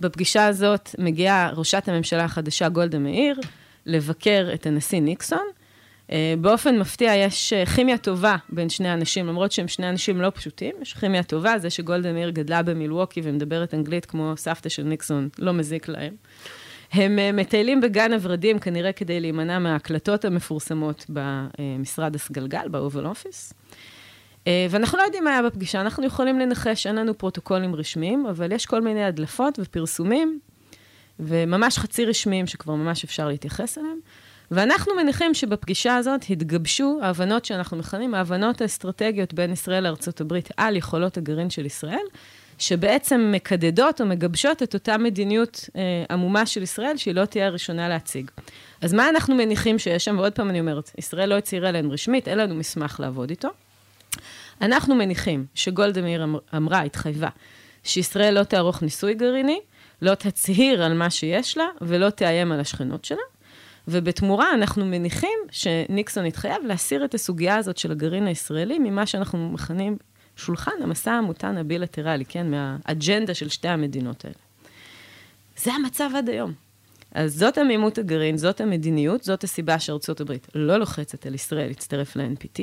בפגישה 0.00 0.46
הזאת 0.46 0.90
מגיעה 0.98 1.50
ראשת 1.56 1.88
הממשלה 1.88 2.24
החדשה 2.24 2.68
גולדה 2.68 2.98
מאיר 2.98 3.40
לבקר 3.86 4.50
את 4.54 4.66
הנשיא 4.66 5.00
ניקסון. 5.00 5.46
אה, 6.12 6.34
באופן 6.40 6.78
מפתיע 6.78 7.14
יש 7.14 7.52
אה, 7.52 7.66
כימיה 7.66 7.98
טובה 7.98 8.36
בין 8.48 8.68
שני 8.68 8.88
האנשים, 8.88 9.26
למרות 9.26 9.52
שהם 9.52 9.68
שני 9.68 9.88
אנשים 9.88 10.20
לא 10.20 10.32
פשוטים, 10.34 10.74
יש 10.82 10.94
כימיה 10.94 11.22
טובה, 11.22 11.58
זה 11.58 11.70
שגולדה 11.70 12.12
מאיר 12.12 12.30
גדלה 12.30 12.62
במילווקי 12.62 13.20
ומדברת 13.24 13.74
אנגלית 13.74 14.06
כמו 14.06 14.32
סבתא 14.36 14.68
של 14.68 14.82
ניקסון, 14.82 15.28
לא 15.38 15.52
מזיק 15.52 15.88
להם. 15.88 16.14
הם 16.92 17.18
אה, 17.18 17.32
מטיילים 17.32 17.80
בגן 17.80 18.12
הוורדים 18.12 18.58
כנראה 18.58 18.92
כדי 18.92 19.20
להימנע 19.20 19.58
מההקלטות 19.58 20.24
המפורסמות 20.24 21.06
במשרד 21.08 22.14
הסגלגל, 22.14 22.68
באובל 22.68 23.06
אופיס. 23.06 23.52
ואנחנו 24.70 24.98
לא 24.98 25.02
יודעים 25.02 25.24
מה 25.24 25.30
היה 25.30 25.42
בפגישה, 25.42 25.80
אנחנו 25.80 26.06
יכולים 26.06 26.38
לנחש, 26.38 26.86
אין 26.86 26.96
לנו 26.96 27.18
פרוטוקולים 27.18 27.74
רשמיים, 27.74 28.26
אבל 28.26 28.52
יש 28.52 28.66
כל 28.66 28.82
מיני 28.82 29.04
הדלפות 29.04 29.58
ופרסומים, 29.62 30.40
וממש 31.20 31.78
חצי 31.78 32.04
רשמיים 32.04 32.46
שכבר 32.46 32.74
ממש 32.74 33.04
אפשר 33.04 33.28
להתייחס 33.28 33.78
אליהם. 33.78 33.98
ואנחנו 34.50 34.94
מניחים 34.94 35.34
שבפגישה 35.34 35.96
הזאת 35.96 36.24
התגבשו 36.30 36.98
ההבנות 37.02 37.44
שאנחנו 37.44 37.76
מכנים 37.76 38.14
ההבנות 38.14 38.60
האסטרטגיות 38.60 39.34
בין 39.34 39.52
ישראל 39.52 39.86
הברית 40.20 40.48
על 40.56 40.76
יכולות 40.76 41.16
הגרעין 41.16 41.50
של 41.50 41.66
ישראל, 41.66 42.06
שבעצם 42.60 43.32
מקדדות 43.34 44.00
או 44.00 44.06
מגבשות 44.06 44.62
את 44.62 44.74
אותה 44.74 44.98
מדיניות 44.98 45.68
אה, 45.76 46.04
עמומה 46.10 46.46
של 46.46 46.62
ישראל, 46.62 46.96
שהיא 46.96 47.14
לא 47.14 47.24
תהיה 47.24 47.46
הראשונה 47.46 47.88
להציג. 47.88 48.30
אז 48.80 48.94
מה 48.94 49.08
אנחנו 49.08 49.34
מניחים 49.34 49.78
שיש 49.78 50.04
שם? 50.04 50.18
ועוד 50.18 50.32
פעם 50.32 50.50
אני 50.50 50.60
אומרת, 50.60 50.90
ישראל 50.98 51.28
לא 51.28 51.34
הצהירה 51.34 51.68
עליהן 51.68 51.90
רשמית, 51.90 52.28
אין 52.28 52.38
לנו 52.38 52.54
מסמך 52.54 53.00
לעבוד 53.00 53.30
איתו. 53.30 53.48
אנחנו 54.60 54.94
מניחים 54.94 55.46
שגולדה 55.54 56.02
מאיר 56.02 56.24
אמ-, 56.24 56.36
אמרה, 56.56 56.82
התחייבה, 56.82 57.28
שישראל 57.84 58.38
לא 58.38 58.42
תערוך 58.42 58.82
ניסוי 58.82 59.14
גרעיני, 59.14 59.60
לא 60.02 60.14
תצהיר 60.14 60.82
על 60.82 60.94
מה 60.94 61.10
שיש 61.10 61.56
לה 61.56 61.66
ולא 61.80 62.10
תאיים 62.10 62.52
על 62.52 62.60
השכנות 62.60 63.04
שלה. 63.04 63.22
ובתמורה 63.88 64.54
אנחנו 64.54 64.86
מניחים 64.86 65.38
שניקסון 65.50 66.24
התחייב 66.24 66.62
להסיר 66.64 67.04
את 67.04 67.14
הסוגיה 67.14 67.56
הזאת 67.56 67.76
של 67.76 67.90
הגרעין 67.92 68.26
הישראלי 68.26 68.78
ממה 68.78 69.06
שאנחנו 69.06 69.50
מכנים 69.50 69.96
שולחן 70.40 70.82
המשא 70.82 71.10
המותן 71.10 71.56
הבילטרלי, 71.56 72.24
כן, 72.24 72.50
מהאג'נדה 72.50 73.34
של 73.34 73.48
שתי 73.48 73.68
המדינות 73.68 74.24
האלה. 74.24 74.36
זה 75.56 75.72
המצב 75.72 76.10
עד 76.16 76.28
היום. 76.28 76.52
אז 77.14 77.34
זאת 77.34 77.58
עמימות 77.58 77.98
הגרעין, 77.98 78.36
זאת 78.36 78.60
המדיניות, 78.60 79.22
זאת 79.22 79.44
הסיבה 79.44 79.78
שארצות 79.78 80.20
הברית 80.20 80.46
לא 80.54 80.76
לוחצת 80.76 81.26
על 81.26 81.34
ישראל 81.34 81.66
להצטרף 81.66 82.16
ל-NPT. 82.16 82.62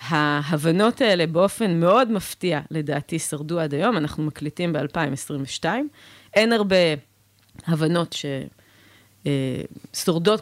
ההבנות 0.00 1.00
האלה 1.00 1.26
באופן 1.26 1.80
מאוד 1.80 2.10
מפתיע, 2.10 2.60
לדעתי, 2.70 3.18
שרדו 3.18 3.60
עד 3.60 3.74
היום, 3.74 3.96
אנחנו 3.96 4.22
מקליטים 4.22 4.72
ב-2022. 4.72 5.64
אין 6.34 6.52
הרבה 6.52 6.76
הבנות 7.66 8.12
ש... 8.12 8.26
אה, 9.26 9.62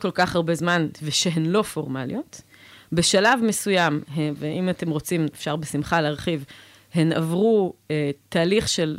כל 0.00 0.10
כך 0.10 0.36
הרבה 0.36 0.54
זמן 0.54 0.88
ושהן 1.02 1.46
לא 1.46 1.62
פורמליות. 1.62 2.40
בשלב 2.92 3.40
מסוים, 3.42 4.00
ואם 4.36 4.70
אתם 4.70 4.90
רוצים, 4.90 5.26
אפשר 5.34 5.56
בשמחה 5.56 6.00
להרחיב, 6.00 6.44
הן 6.94 7.12
עברו 7.12 7.74
אה, 7.90 8.10
תהליך 8.28 8.68
של, 8.68 8.98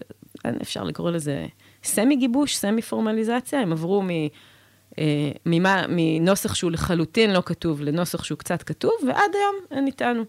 אפשר 0.62 0.84
לקרוא 0.84 1.12
לזה 1.12 1.46
סמי 1.84 2.16
גיבוש, 2.16 2.56
סמי 2.56 2.82
פורמליזציה, 2.82 3.62
הם 3.62 3.72
עברו 3.72 4.02
מ, 4.02 4.10
אה, 4.10 5.32
ממה, 5.46 5.84
מנוסח 5.90 6.56
שהוא 6.56 6.72
לחלוטין 6.72 7.34
לא 7.34 7.44
כתוב 7.46 7.82
לנוסח 7.82 8.24
שהוא 8.24 8.38
קצת 8.38 8.64
כתוב, 8.64 8.92
ועד 9.08 9.32
היום 9.34 9.56
הן 9.72 9.88
איתנו. 9.88 10.24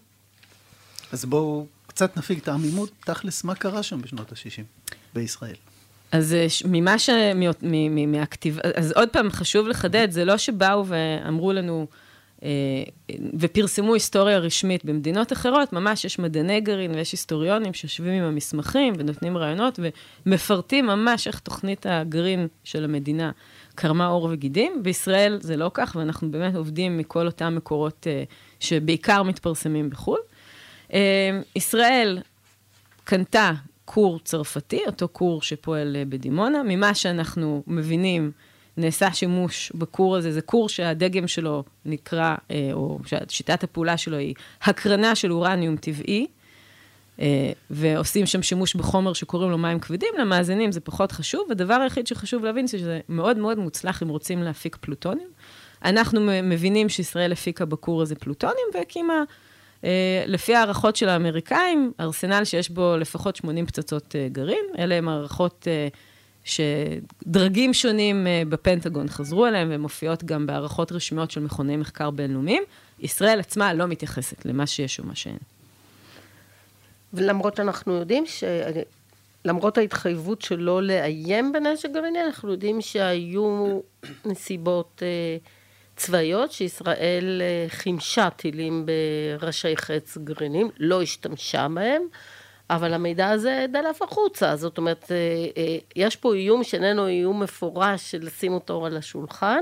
אז 1.11 1.25
בואו 1.25 1.65
קצת 1.87 2.17
נפיג 2.17 2.37
את 2.37 2.47
העמימות, 2.47 2.91
תכלס, 3.05 3.43
מה 3.43 3.55
קרה 3.55 3.83
שם 3.83 4.01
בשנות 4.01 4.31
ה-60 4.31 4.63
בישראל? 5.13 5.55
אז 6.11 6.33
אה, 6.33 6.47
ממה 6.65 6.99
ש... 6.99 7.09
מהכתיב... 8.07 8.59
אז 8.75 8.91
עוד 8.91 9.09
פעם, 9.09 9.31
חשוב 9.31 9.67
לחדד, 9.67 10.11
זה 10.11 10.25
לא 10.25 10.37
שבאו 10.37 10.85
ואמרו 10.87 11.53
לנו, 11.53 11.87
אה, 11.91 12.02
ופרסמו 13.39 13.93
היסטוריה 13.93 14.37
רשמית 14.37 14.85
במדינות 14.85 15.33
אחרות, 15.33 15.73
ממש 15.73 16.05
יש 16.05 16.19
מדעני 16.19 16.61
גרעין 16.61 16.91
ויש 16.91 17.11
היסטוריונים 17.11 17.73
שיושבים 17.73 18.13
עם 18.13 18.23
המסמכים 18.23 18.93
ונותנים 18.97 19.37
רעיונות 19.37 19.79
ומפרטים 20.25 20.85
ממש 20.85 21.27
איך 21.27 21.39
תוכנית 21.39 21.85
הגרעין 21.89 22.47
של 22.63 22.83
המדינה 22.83 23.31
קרמה 23.75 24.05
עור 24.05 24.29
וגידים. 24.31 24.83
בישראל 24.83 25.37
זה 25.41 25.57
לא 25.57 25.71
כך, 25.73 25.95
ואנחנו 25.99 26.31
באמת 26.31 26.55
עובדים 26.55 26.97
מכל 26.97 27.25
אותם 27.25 27.55
מקורות 27.55 28.07
אה, 28.09 28.23
שבעיקר 28.59 29.23
מתפרסמים 29.23 29.89
בחו"ל. 29.89 30.19
ישראל 31.55 32.19
קנתה 33.03 33.51
כור 33.85 34.19
צרפתי, 34.19 34.79
אותו 34.87 35.07
כור 35.11 35.41
שפועל 35.41 35.95
אה, 35.95 36.05
בדימונה. 36.05 36.63
ממה 36.63 36.93
שאנחנו 36.93 37.63
מבינים, 37.67 38.31
נעשה 38.77 39.13
שימוש 39.13 39.71
בכור 39.75 40.15
הזה, 40.15 40.31
זה 40.31 40.41
כור 40.41 40.69
שהדגם 40.69 41.27
שלו 41.27 41.63
נקרא, 41.85 42.35
אה, 42.51 42.69
או 42.73 42.99
שיטת 43.29 43.63
הפעולה 43.63 43.97
שלו 43.97 44.17
היא 44.17 44.35
הקרנה 44.61 45.15
של 45.15 45.31
אורניום 45.31 45.77
טבעי, 45.77 46.27
אה, 47.19 47.51
ועושים 47.69 48.25
שם 48.25 48.41
שימוש 48.43 48.75
בחומר 48.75 49.13
שקוראים 49.13 49.51
לו 49.51 49.57
מים 49.57 49.79
כבדים, 49.79 50.09
למאזינים 50.19 50.71
זה 50.71 50.79
פחות 50.79 51.11
חשוב, 51.11 51.51
הדבר 51.51 51.73
היחיד 51.73 52.07
שחשוב 52.07 52.45
להבין 52.45 52.67
זה 52.67 52.77
שזה 52.77 52.99
מאוד 53.09 53.37
מאוד 53.37 53.57
מוצלח 53.57 54.03
אם 54.03 54.09
רוצים 54.09 54.43
להפיק 54.43 54.75
פלוטונים. 54.75 55.27
אנחנו 55.85 56.21
מבינים 56.43 56.89
שישראל 56.89 57.31
הפיקה 57.31 57.65
בכור 57.65 58.01
הזה 58.01 58.15
פלוטונים 58.15 58.65
והקימה 58.73 59.23
אה, 59.83 60.23
לפי 60.27 60.55
הערכות 60.55 60.95
של 60.95 61.09
האמריקאים, 61.09 61.91
ארסנל 61.99 62.43
שיש 62.43 62.69
בו 62.69 62.97
לפחות 62.97 63.35
80 63.35 63.65
פצצות 63.65 64.15
גרעין, 64.31 64.65
אלה 64.77 64.95
הן 64.95 65.07
הערכות 65.07 65.67
שדרגים 66.43 67.73
שונים 67.73 68.27
בפנטגון 68.49 69.09
חזרו 69.09 69.45
אליהם, 69.45 69.69
והן 69.69 69.81
מופיעות 69.81 70.23
גם 70.23 70.47
בהערכות 70.47 70.91
רשמיות 70.91 71.31
של 71.31 71.41
מכוני 71.41 71.77
מחקר 71.77 72.09
בינלאומיים. 72.09 72.63
ישראל 72.99 73.39
עצמה 73.39 73.73
לא 73.73 73.87
מתייחסת 73.87 74.45
למה 74.45 74.67
שיש 74.67 74.99
ומה 74.99 75.15
שאין. 75.15 75.37
ולמרות 77.13 77.55
שאנחנו 77.55 77.93
יודעים 77.93 78.25
ש... 78.25 78.43
למרות 79.45 79.77
ההתחייבות 79.77 80.41
שלא 80.41 80.83
לאיים 80.83 81.51
בנשק 81.51 81.89
גרעיני, 81.91 82.23
אנחנו 82.23 82.51
יודעים 82.51 82.81
שהיו 82.81 83.79
נסיבות... 84.25 85.01
צבאיות 85.95 86.51
שישראל 86.51 87.41
אה, 87.41 87.65
חימשה 87.69 88.29
טילים 88.29 88.85
בראשי 89.39 89.77
חץ 89.77 90.17
גרעינים, 90.17 90.69
לא 90.79 91.01
השתמשה 91.01 91.67
בהם, 91.73 92.01
אבל 92.75 92.93
המידע 92.93 93.29
הזה 93.29 93.65
דלף 93.71 94.01
החוצה, 94.01 94.55
זאת 94.55 94.77
אומרת, 94.77 95.11
אה, 95.11 95.17
אה, 95.57 95.77
יש 95.95 96.15
פה 96.15 96.33
איום 96.33 96.63
שאיננו 96.63 97.07
איום 97.07 97.43
מפורש 97.43 98.11
של 98.11 98.19
לשים 98.21 98.53
אותו 98.53 98.85
על 98.85 98.97
השולחן, 98.97 99.61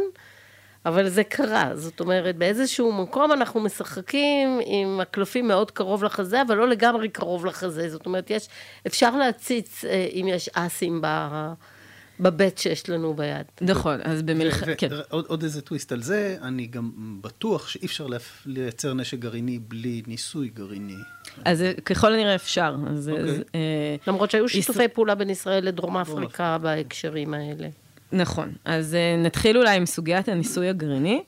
אבל 0.86 1.10
זה 1.10 1.24
קרה, 1.24 1.72
זאת 1.76 2.00
אומרת, 2.00 2.36
באיזשהו 2.36 2.92
מקום 2.92 3.32
אנחנו 3.32 3.60
משחקים 3.60 4.60
עם 4.66 5.00
הקלפים 5.00 5.48
מאוד 5.48 5.72
קרוב 5.72 6.04
לחזה, 6.04 6.42
אבל 6.42 6.58
לא 6.58 6.68
לגמרי 6.68 7.10
קרוב 7.10 7.46
לחזה, 7.46 7.90
זאת 7.90 8.06
אומרת, 8.06 8.30
יש, 8.30 8.48
אפשר 8.88 9.18
להציץ 9.18 9.86
אם 9.86 10.26
יש 10.28 10.50
אסים 10.54 11.02
ב... 11.02 11.08
בבט 12.22 12.58
שיש 12.58 12.90
לנו 12.90 13.14
ביד. 13.14 13.46
נכון, 13.62 14.00
אז 14.04 14.22
במלחמת, 14.22 14.80
כן. 14.80 14.88
עוד, 15.10 15.26
עוד 15.28 15.44
איזה 15.44 15.62
טוויסט 15.62 15.92
על 15.92 16.02
זה, 16.02 16.38
אני 16.42 16.68
גם 16.68 16.92
בטוח 17.22 17.68
שאי 17.68 17.86
אפשר 17.86 18.08
לייצר 18.46 18.94
נשק 18.94 19.20
גרעיני 19.20 19.60
בלי 19.60 20.02
ניסוי 20.08 20.50
גרעיני. 20.54 20.98
אז 21.46 21.64
ככל 21.86 22.14
הנראה 22.14 22.36
אפשר. 22.36 22.76
אז, 22.90 23.10
okay. 23.10 23.20
אז, 23.20 23.42
אה, 23.56 23.96
למרות 24.08 24.32
שהיו 24.32 24.50
שיתופי. 24.50 24.88
פעולה 24.88 25.16
בין 25.16 25.30
ישראל 25.30 25.66
לדרום 25.66 25.98
אפריקה 25.98 26.58
בהקשרים 26.58 27.34
האלה. 27.34 27.68
נכון, 28.12 28.52
אז 28.66 28.96
אה, 28.96 29.16
נתחיל 29.24 29.58
אולי 29.58 29.76
עם 29.76 29.86
סוגיית 29.86 30.30
הניסוי 30.30 30.70
הגרעיני. 30.70 31.24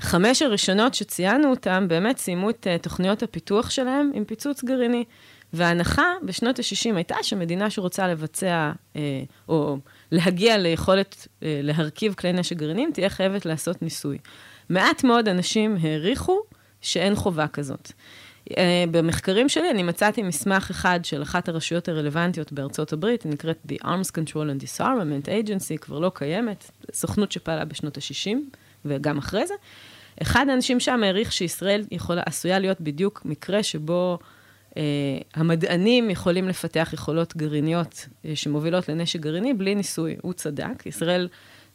חמש 0.00 0.42
הראשונות 0.42 0.94
שציינו 0.94 1.50
אותן, 1.50 1.88
באמת 1.88 2.18
סיימו 2.18 2.50
את 2.50 2.66
uh, 2.66 2.82
תוכניות 2.82 3.22
הפיתוח 3.22 3.70
שלהם 3.70 4.10
עם 4.14 4.24
פיצוץ 4.24 4.64
גרעיני. 4.64 5.04
וההנחה 5.52 6.12
בשנות 6.22 6.58
ה-60 6.58 6.96
הייתה 6.96 7.16
שמדינה 7.22 7.70
שרוצה 7.70 8.08
לבצע, 8.08 8.72
אה, 8.96 9.22
או 9.48 9.78
להגיע 10.12 10.58
ליכולת 10.58 11.28
אה, 11.42 11.60
להרכיב 11.62 12.14
כלי 12.14 12.32
נשק 12.32 12.56
גרעינים, 12.56 12.90
תהיה 12.94 13.08
חייבת 13.08 13.46
לעשות 13.46 13.82
ניסוי. 13.82 14.18
מעט 14.68 15.04
מאוד 15.04 15.28
אנשים 15.28 15.76
העריכו 15.82 16.40
שאין 16.80 17.14
חובה 17.14 17.48
כזאת. 17.48 17.92
אה, 18.58 18.84
במחקרים 18.90 19.48
שלי 19.48 19.70
אני 19.70 19.82
מצאתי 19.82 20.22
מסמך 20.22 20.70
אחד 20.70 21.00
של 21.02 21.22
אחת 21.22 21.48
הרשויות 21.48 21.88
הרלוונטיות 21.88 22.52
בארצות 22.52 22.92
הברית, 22.92 23.22
היא 23.22 23.32
נקראת 23.32 23.58
The 23.68 23.84
Arms 23.84 24.10
Control 24.10 24.34
and 24.34 24.62
Disarmament 24.62 25.26
Agency, 25.26 25.78
כבר 25.80 25.98
לא 25.98 26.10
קיימת, 26.14 26.70
סוכנות 26.92 27.32
שפעלה 27.32 27.64
בשנות 27.64 27.96
ה-60 27.96 28.36
וגם 28.84 29.18
אחרי 29.18 29.46
זה. 29.46 29.54
אחד 30.22 30.46
האנשים 30.50 30.80
שם 30.80 31.02
העריך 31.02 31.32
שישראל 31.32 31.84
יכולה, 31.90 32.22
עשויה 32.26 32.58
להיות 32.58 32.80
בדיוק 32.80 33.22
מקרה 33.24 33.62
שבו 33.62 34.18
המדענים 35.34 36.10
יכולים 36.10 36.48
לפתח 36.48 36.90
יכולות 36.92 37.36
גרעיניות 37.36 38.06
אה, 38.24 38.36
שמובילות 38.36 38.88
לנשק 38.88 39.20
גרעיני 39.20 39.54
בלי 39.54 39.74
ניסוי. 39.74 40.16
הוא 40.22 40.32
צדק, 40.32 40.86
ישראל... 40.86 41.28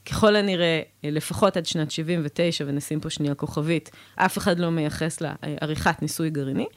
ככל 0.06 0.36
הנראה, 0.36 0.82
אה, 1.06 1.10
לפחות 1.12 1.58
עד 1.58 1.66
שנת 1.66 1.92
79, 1.92 2.64
ונשים 2.68 3.00
פה 3.00 3.10
שנייה 3.10 3.36
כוכבית, 3.36 3.92
אף 4.16 4.38
אחד 4.38 4.60
לא 4.60 4.70
מייחס 4.70 5.22
לה 5.22 5.34
אה, 5.44 5.56
עריכת 5.62 6.02
ניסוי 6.02 6.30
גרעיני. 6.30 6.68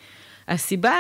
הסיבה 0.49 0.95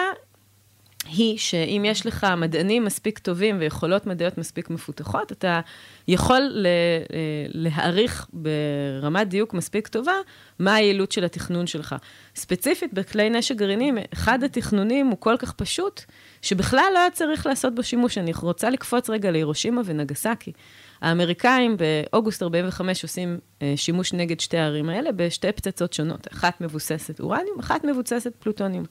היא 1.06 1.38
שאם 1.38 1.82
יש 1.86 2.06
לך 2.06 2.26
מדענים 2.36 2.84
מספיק 2.84 3.18
טובים 3.18 3.56
ויכולות 3.60 4.06
מדעיות 4.06 4.38
מספיק 4.38 4.70
מפותחות, 4.70 5.32
אתה 5.32 5.60
יכול 6.08 6.40
ל- 6.40 6.66
אה, 7.12 7.46
להעריך 7.48 8.26
ברמת 8.32 9.28
דיוק 9.28 9.54
מספיק 9.54 9.88
טובה 9.88 10.12
מה 10.58 10.74
היעילות 10.74 11.12
של 11.12 11.24
התכנון 11.24 11.66
שלך. 11.66 11.94
ספציפית, 12.36 12.94
בכלי 12.94 13.30
נשק 13.30 13.54
גרעיניים, 13.54 13.98
אחד 14.12 14.42
התכנונים 14.44 15.06
הוא 15.06 15.16
כל 15.20 15.36
כך 15.38 15.52
פשוט, 15.52 16.00
שבכלל 16.42 16.90
לא 16.94 16.98
היה 16.98 17.10
צריך 17.10 17.46
לעשות 17.46 17.74
בו 17.74 17.82
שימוש. 17.82 18.18
אני 18.18 18.32
רוצה 18.42 18.70
לקפוץ 18.70 19.10
רגע 19.10 19.30
להירושימה 19.30 19.80
ונגסקי. 19.84 20.52
האמריקאים 21.00 21.76
באוגוסט 21.76 22.42
45 22.42 23.02
עושים 23.02 23.38
אה, 23.62 23.72
שימוש 23.76 24.12
נגד 24.12 24.40
שתי 24.40 24.58
הערים 24.58 24.88
האלה 24.88 25.12
בשתי 25.12 25.52
פצצות 25.52 25.92
שונות, 25.92 26.26
אחת 26.32 26.60
מבוססת 26.60 27.20
אורניום, 27.20 27.58
אחת 27.60 27.84
מבוססת 27.84 28.32
פלוטוניום. 28.38 28.84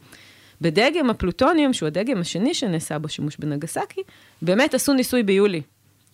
בדגם 0.62 1.10
הפלוטוניום, 1.10 1.74
שהוא 1.74 1.88
הדגם 1.88 2.22
השני 2.22 2.54
שנעשה 2.54 3.00
בו 3.00 3.10
שימוש 3.10 3.38
בנגסקי, 3.38 4.02
באמת 4.42 4.74
עשו 4.74 4.94
ניסוי 4.94 5.24
ביולי, 5.24 5.62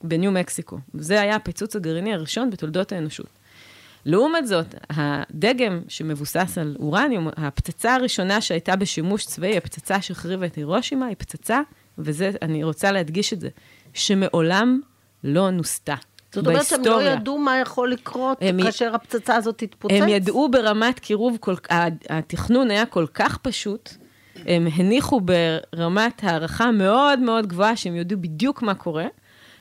בניו 0.04 0.32
מקסיקו. 0.32 0.80
זה 0.94 1.22
היה 1.22 1.36
הפיצוץ 1.36 1.76
הגרעיני 1.76 2.14
הראשון 2.14 2.50
בתולדות 2.50 2.92
האנושות. 2.92 3.28
לעומת 4.06 4.48
זאת, 4.48 4.76
הדגם 4.90 5.82
שמבוסס 5.88 6.58
על 6.58 6.76
אורניום, 6.80 7.28
הפצצה 7.38 7.96
הראשונה 7.96 8.42
שהייתה 8.42 8.76
בשימוש 8.76 9.26
צבאי, 9.26 9.58
הפצצה 9.58 10.02
שהחריבה 10.02 10.46
את 10.46 10.56
הירושימה, 10.56 11.06
היא 11.06 11.16
פצצה, 11.18 11.62
וזה, 11.98 12.32
אני 12.42 12.64
רוצה 12.64 12.92
להדגיש 12.92 13.34
את 13.34 13.40
זה, 13.40 13.50
שמעולם 13.94 14.82
לא 15.24 15.50
נוסתה. 15.50 15.96
זאת 16.32 16.48
אומרת 16.48 16.66
שהם 16.66 16.86
לא 16.86 17.04
ידעו 17.04 17.38
מה 17.38 17.58
יכול 17.58 17.92
לקרות 17.92 18.38
הם 18.42 18.64
כאשר 18.64 18.96
הפצצה 18.96 19.36
הזאת 19.36 19.58
תתפוצץ? 19.58 19.96
הם 19.96 20.10
ידעו 20.10 20.50
ברמת 20.52 21.00
קירוב, 21.00 21.38
כל, 21.40 21.56
התכנון 22.10 22.72
היה 22.72 22.86
כל 22.86 23.06
כך 23.14 23.38
פשוט, 23.38 23.90
הם 24.46 24.68
הניחו 24.76 25.22
ברמת 25.22 26.24
הערכה 26.24 26.72
מאוד 26.72 27.20
מאוד 27.20 27.48
גבוהה, 27.48 27.76
שהם 27.76 27.96
יודעו 27.96 28.20
בדיוק 28.22 28.62
מה 28.62 28.74
קורה, 28.74 29.06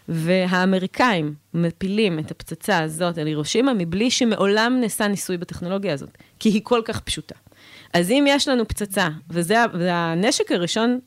והאמריקאים 0.08 1.34
מפילים 1.54 2.18
את 2.18 2.30
הפצצה 2.30 2.78
הזאת 2.78 3.18
על 3.18 3.26
הירושימה 3.26 3.74
מבלי 3.74 4.10
שמעולם 4.10 4.78
נעשה 4.80 5.08
ניסוי 5.08 5.36
בטכנולוגיה 5.36 5.92
הזאת, 5.92 6.18
כי 6.38 6.48
היא 6.48 6.60
כל 6.64 6.82
כך 6.84 7.00
פשוטה. 7.00 7.34
אז 7.94 8.10
אם 8.10 8.24
יש 8.28 8.48
לנו 8.48 8.68
פצצה, 8.68 9.08
וזה 9.30 9.56
הנשק 9.90 10.52
הראשון 10.52 10.98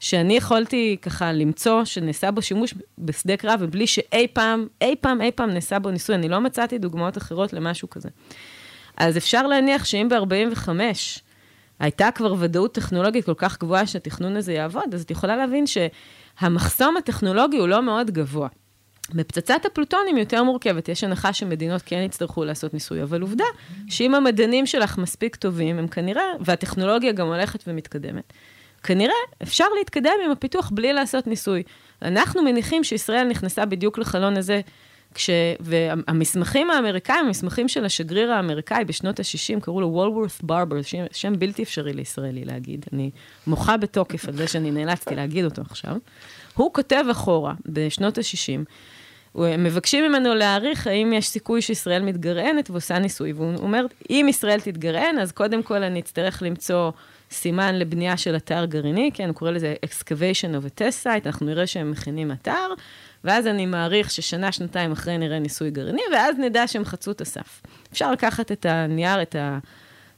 שאני 0.00 0.36
יכולתי 0.36 0.96
ככה 1.02 1.32
למצוא 1.32 1.84
שנעשה 1.84 2.30
בו 2.30 2.42
שימוש 2.42 2.74
בשדה 2.98 3.36
קרב, 3.36 3.58
ובלי 3.62 3.86
שאי 3.86 4.26
פעם, 4.32 4.66
אי 4.80 4.94
פעם, 5.00 5.20
אי 5.20 5.30
פעם 5.34 5.50
נעשה 5.50 5.78
בו 5.78 5.90
ניסוי. 5.90 6.14
אני 6.14 6.28
לא 6.28 6.40
מצאתי 6.40 6.78
דוגמאות 6.78 7.18
אחרות 7.18 7.52
למשהו 7.52 7.90
כזה. 7.90 8.08
אז 8.96 9.16
אפשר 9.16 9.46
להניח 9.46 9.84
שאם 9.84 10.08
ב-45 10.08 10.68
הייתה 11.78 12.08
כבר 12.14 12.34
ודאות 12.38 12.74
טכנולוגית 12.74 13.24
כל 13.24 13.34
כך 13.36 13.58
גבוהה 13.60 13.86
שהתכנון 13.86 14.36
הזה 14.36 14.52
יעבוד, 14.52 14.94
אז 14.94 15.02
את 15.02 15.10
יכולה 15.10 15.36
להבין 15.36 15.64
שהמחסום 15.66 16.96
הטכנולוגי 16.96 17.58
הוא 17.58 17.68
לא 17.68 17.82
מאוד 17.82 18.10
גבוה. 18.10 18.48
בפצצת 19.14 19.64
הפלוטונים 19.64 20.16
יותר 20.16 20.42
מורכבת, 20.42 20.88
יש 20.88 21.04
הנחה 21.04 21.32
שמדינות 21.32 21.82
כן 21.82 21.98
יצטרכו 21.98 22.44
לעשות 22.44 22.74
ניסוי, 22.74 23.02
אבל 23.02 23.20
עובדה 23.20 23.44
שאם 23.88 24.14
המדענים 24.14 24.66
שלך 24.66 24.98
מספיק 24.98 25.36
טובים, 25.36 25.78
הם 25.78 25.88
כנראה, 25.88 26.22
והטכנולוגיה 26.40 27.12
גם 27.12 27.26
הולכת 27.26 27.64
ומתקדמת, 27.66 28.32
כנראה 28.82 29.14
אפשר 29.42 29.64
להתקדם 29.78 30.12
עם 30.24 30.30
הפיתוח 30.30 30.70
בלי 30.74 30.92
לעשות 30.92 31.26
ניסוי. 31.26 31.62
אנחנו 32.02 32.42
מניחים 32.42 32.84
שישראל 32.84 33.28
נכנסה 33.28 33.64
בדיוק 33.64 33.98
לחלון 33.98 34.36
הזה, 34.36 34.60
כש... 35.14 35.30
והמסמכים 35.60 36.70
האמריקאים, 36.70 37.26
המסמכים 37.26 37.68
של 37.68 37.84
השגריר 37.84 38.32
האמריקאי 38.32 38.84
בשנות 38.84 39.20
ה-60, 39.20 39.60
קראו 39.60 39.80
לו 39.80 39.88
וולוורת 39.88 40.30
ברבר, 40.42 40.82
שם, 40.82 41.04
שם 41.12 41.38
בלתי 41.38 41.62
אפשרי 41.62 41.92
לישראלי 41.92 42.44
להגיד. 42.44 42.86
אני 42.92 43.10
מוחה 43.46 43.76
בתוקף 43.76 44.28
על 44.28 44.36
זה 44.36 44.48
שאני 44.48 44.70
נאלצתי 44.70 45.14
להגיד 45.14 45.44
אותו 45.44 45.62
עכשיו. 45.62 45.96
הוא 46.54 46.72
כותב 46.72 47.04
אחורה, 47.10 47.54
בשנות 47.66 48.18
ה-60, 48.18 48.64
מבקשים 49.58 50.04
ממנו 50.04 50.34
להעריך 50.34 50.86
האם 50.86 51.12
יש 51.12 51.28
סיכוי 51.28 51.62
שישראל 51.62 52.02
מתגרענת 52.02 52.70
ועושה 52.70 52.98
ניסוי. 52.98 53.32
והוא 53.32 53.56
אומר, 53.56 53.86
אם 54.10 54.26
ישראל 54.28 54.60
תתגרען, 54.60 55.18
אז 55.18 55.32
קודם 55.32 55.62
כל 55.62 55.82
אני 55.82 56.00
אצטרך 56.00 56.42
למצוא 56.42 56.90
סימן 57.30 57.74
לבנייה 57.74 58.16
של 58.16 58.36
אתר 58.36 58.64
גרעיני, 58.64 59.10
כן, 59.14 59.28
הוא 59.28 59.34
קורא 59.34 59.50
לזה 59.50 59.74
excavation 59.86 60.62
of 60.62 60.66
a 60.66 60.80
test 60.80 61.04
site, 61.04 61.26
אנחנו 61.26 61.46
נראה 61.46 61.66
שהם 61.66 61.90
מכינים 61.90 62.32
אתר, 62.32 62.68
ואז 63.24 63.46
אני 63.46 63.66
מעריך 63.66 64.10
ששנה, 64.10 64.52
שנתיים 64.52 64.92
אחרי 64.92 65.18
נראה 65.18 65.38
ניסוי 65.38 65.70
גרעיני, 65.70 66.02
ואז 66.12 66.36
נדע 66.38 66.66
שהם 66.66 66.84
חצו 66.84 67.10
את 67.10 67.20
הסף. 67.20 67.62
אפשר 67.92 68.12
לקחת 68.12 68.52
את 68.52 68.66
הנייר, 68.66 69.22
את 69.22 69.36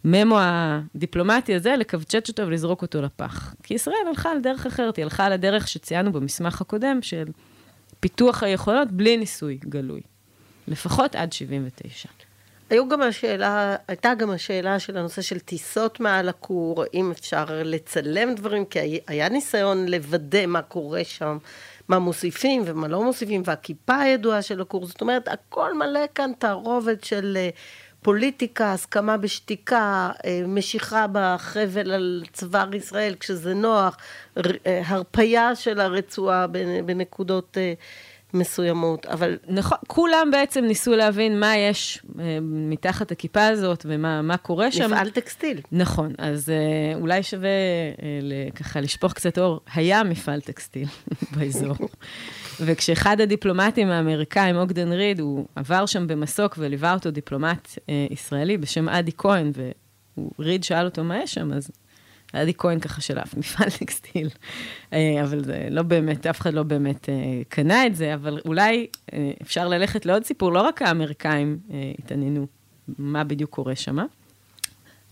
הממו 0.05 0.39
הדיפלומטי 0.41 1.55
הזה, 1.55 1.77
לכווצ'ץ' 1.77 2.29
אותו 2.29 2.47
ולזרוק 2.47 2.83
אותו 2.83 3.03
לפח. 3.03 3.55
כי 3.63 3.75
ישראל 3.75 3.97
הלכה 4.09 4.31
על 4.31 4.41
דרך 4.41 4.67
אחרת, 4.67 4.97
היא 4.97 5.03
הלכה 5.03 5.25
על 5.25 5.33
הדרך 5.33 5.69
שציינו 5.69 6.13
במסמך 6.13 6.61
הקודם, 6.61 6.99
של 7.03 7.25
פיתוח 8.01 8.43
היכולות 8.43 8.91
בלי 8.91 9.17
ניסוי 9.17 9.59
גלוי. 9.69 10.01
לפחות 10.69 11.15
עד 11.15 11.33
79. 11.33 12.09
היו 12.71 12.89
גם 12.89 13.03
השאלה, 13.03 13.77
הייתה 13.89 14.15
גם 14.15 14.31
השאלה 14.31 14.79
של 14.79 14.97
הנושא 14.97 15.23
של 15.23 15.39
טיסות 15.39 16.01
מעל 16.01 16.29
הכור, 16.29 16.85
אם 16.95 17.11
אפשר 17.11 17.45
לצלם 17.51 18.35
דברים, 18.35 18.65
כי 18.65 19.01
היה 19.07 19.29
ניסיון 19.29 19.89
לוודא 19.89 20.47
מה 20.47 20.63
קורה 20.63 21.05
שם, 21.05 21.39
מה 21.89 21.99
מוסיפים 21.99 22.63
ומה 22.67 22.89
לא 22.89 23.05
מוסיפים, 23.05 23.43
והכיפה 23.45 23.97
הידועה 23.97 24.43
של 24.43 24.61
הכור, 24.61 24.87
זאת 24.87 25.01
אומרת, 25.01 25.29
הכל 25.29 25.75
מלא 25.75 26.01
כאן 26.15 26.31
תערובת 26.39 27.05
של 27.05 27.37
אה, 27.37 27.49
פוליטיקה, 28.03 28.73
הסכמה 28.73 29.17
בשתיקה, 29.17 30.11
אה, 30.25 30.43
משיכה 30.47 31.07
בחבל 31.13 31.93
על 31.93 32.25
צוואר 32.33 32.75
ישראל 32.75 33.15
כשזה 33.21 33.55
נוח, 33.55 33.97
אה, 34.37 34.83
הרפייה 34.87 35.55
של 35.55 35.81
הרצועה 35.81 36.47
בנקודות... 36.87 37.57
מסוימות, 38.35 39.07
אבל... 39.07 39.37
נכון, 39.49 39.79
כולם 39.87 40.29
בעצם 40.33 40.65
ניסו 40.65 40.93
להבין 40.97 41.41
מה 41.41 41.57
יש 41.57 42.03
אה, 42.19 42.39
מתחת 42.43 43.13
הכיפה 43.13 43.47
הזאת 43.47 43.87
ומה 43.89 44.37
קורה 44.37 44.73
שם. 44.73 44.91
מפעל 44.93 45.11
טקסטיל. 45.11 45.61
נכון, 45.73 46.13
אז 46.19 46.51
אה, 46.51 46.99
אולי 47.01 47.23
שווה 47.23 47.49
אה, 47.49 48.51
ככה 48.55 48.81
לשפוך 48.81 49.13
קצת 49.13 49.39
אור. 49.39 49.61
היה 49.75 50.03
מפעל 50.03 50.41
טקסטיל 50.41 50.89
באזור. 51.37 51.77
וכשאחד 52.61 53.21
הדיפלומטים 53.21 53.89
האמריקאים, 53.89 54.57
אוגדן 54.57 54.93
ריד, 54.93 55.21
הוא 55.21 55.47
עבר 55.57 55.87
שם 55.87 56.07
במסוק 56.07 56.55
וליווה 56.59 56.95
אותו 56.95 57.11
דיפלומט 57.11 57.69
אה, 57.89 58.07
ישראלי 58.11 58.59
בשם 58.59 58.89
אדי 58.89 59.13
כהן, 59.19 59.53
וריד 60.39 60.65
שאל 60.65 60.85
אותו 60.85 61.05
מה 61.05 61.19
יש 61.19 61.35
שם, 61.35 61.53
אז 61.53 61.71
עדי 62.33 62.53
כהן 62.59 62.81
ככה 62.81 63.01
שלף, 63.01 63.35
מפעל 63.37 63.71
טקסטיל. 63.71 64.29
אה, 64.93 65.23
אבל 65.23 65.45
זה 65.45 65.69
לא 65.71 65.83
באמת, 65.83 66.27
אף 66.27 66.41
אחד 66.41 66.55
לא 66.55 66.63
באמת 66.63 67.09
אה, 67.09 67.15
קנה 67.49 67.87
את 67.87 67.97
זה, 67.97 68.15
אבל 68.15 68.41
אולי 68.45 68.87
אה, 69.13 69.31
אפשר 69.43 69.69
ללכת 69.69 70.07
לעוד 70.07 70.25
סיפור, 70.25 70.53
לא 70.53 70.63
רק 70.63 70.83
האמריקאים 70.83 71.59
התעניינו 71.99 72.47
מה 72.99 73.25
בדיוק 73.25 73.51
קורה 73.51 73.77
שם. 73.77 73.97